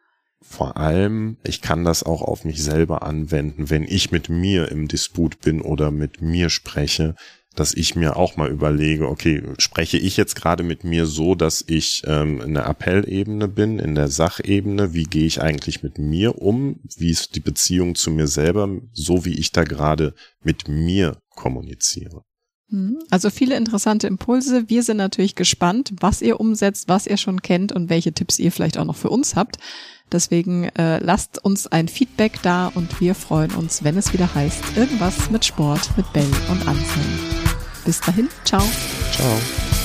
Vor 0.43 0.77
allem, 0.77 1.37
ich 1.45 1.61
kann 1.61 1.85
das 1.85 2.03
auch 2.03 2.23
auf 2.23 2.45
mich 2.45 2.63
selber 2.63 3.03
anwenden, 3.03 3.71
wenn 3.71 3.85
ich 3.85 4.11
mit 4.11 4.29
mir 4.29 4.71
im 4.71 4.89
Disput 4.89 5.41
bin 5.41 5.61
oder 5.61 5.91
mit 5.91 6.23
mir 6.23 6.51
spreche, 6.51 7.15
dass 7.55 7.75
ich 7.75 7.97
mir 7.97 8.17
auch 8.17 8.37
mal 8.37 8.49
überlege, 8.49 9.09
okay, 9.09 9.43
spreche 9.59 9.99
ich 9.99 10.17
jetzt 10.17 10.37
gerade 10.37 10.63
mit 10.63 10.85
mir 10.85 11.07
so, 11.07 11.35
dass 11.35 11.65
ich 11.67 12.03
ähm, 12.07 12.41
in 12.41 12.55
der 12.55 12.67
Appellebene 12.67 13.49
bin, 13.49 13.79
in 13.79 13.95
der 13.95 14.09
Sachebene, 14.09 14.95
wie 14.95 15.05
gehe 15.05 15.27
ich 15.27 15.43
eigentlich 15.43 15.83
mit 15.83 15.99
mir 15.99 16.41
um, 16.41 16.81
wie 16.97 17.11
ist 17.11 17.35
die 17.35 17.41
Beziehung 17.41 17.95
zu 17.97 18.11
mir 18.11 18.29
selber, 18.29 18.69
so 18.93 19.25
wie 19.25 19.39
ich 19.39 19.53
da 19.53 19.65
gerade 19.65 20.15
mit 20.43 20.69
mir 20.69 21.19
kommuniziere. 21.35 22.23
Mhm. 22.71 22.99
Also 23.11 23.31
viele 23.31 23.57
interessante 23.57 24.07
Impulse. 24.07 24.69
Wir 24.69 24.83
sind 24.83 24.97
natürlich 24.97 25.35
gespannt, 25.35 25.93
was 26.01 26.23
ihr 26.23 26.41
umsetzt, 26.41 26.89
was 26.89 27.07
ihr 27.07 27.17
schon 27.17 27.43
kennt 27.43 27.73
und 27.73 27.91
welche 27.91 28.13
Tipps 28.13 28.39
ihr 28.39 28.53
vielleicht 28.53 28.79
auch 28.79 28.85
noch 28.85 28.97
für 28.97 29.11
uns 29.11 29.37
habt. 29.37 29.59
Deswegen 30.13 30.65
äh, 30.65 30.99
lasst 30.99 31.45
uns 31.45 31.67
ein 31.69 31.87
Feedback 31.87 32.41
da 32.43 32.67
und 32.75 33.01
wir 33.01 33.15
freuen 33.15 33.53
uns, 33.53 33.85
wenn 33.85 33.97
es 33.97 34.13
wieder 34.13 34.35
heißt, 34.35 34.77
irgendwas 34.77 35.31
mit 35.31 35.45
Sport 35.45 35.97
mit 35.97 36.13
Bell 36.13 36.31
und 36.51 36.67
Anselm. 36.67 37.19
Bis 37.85 38.01
dahin, 38.01 38.29
ciao. 38.45 38.63
Ciao. 39.13 39.80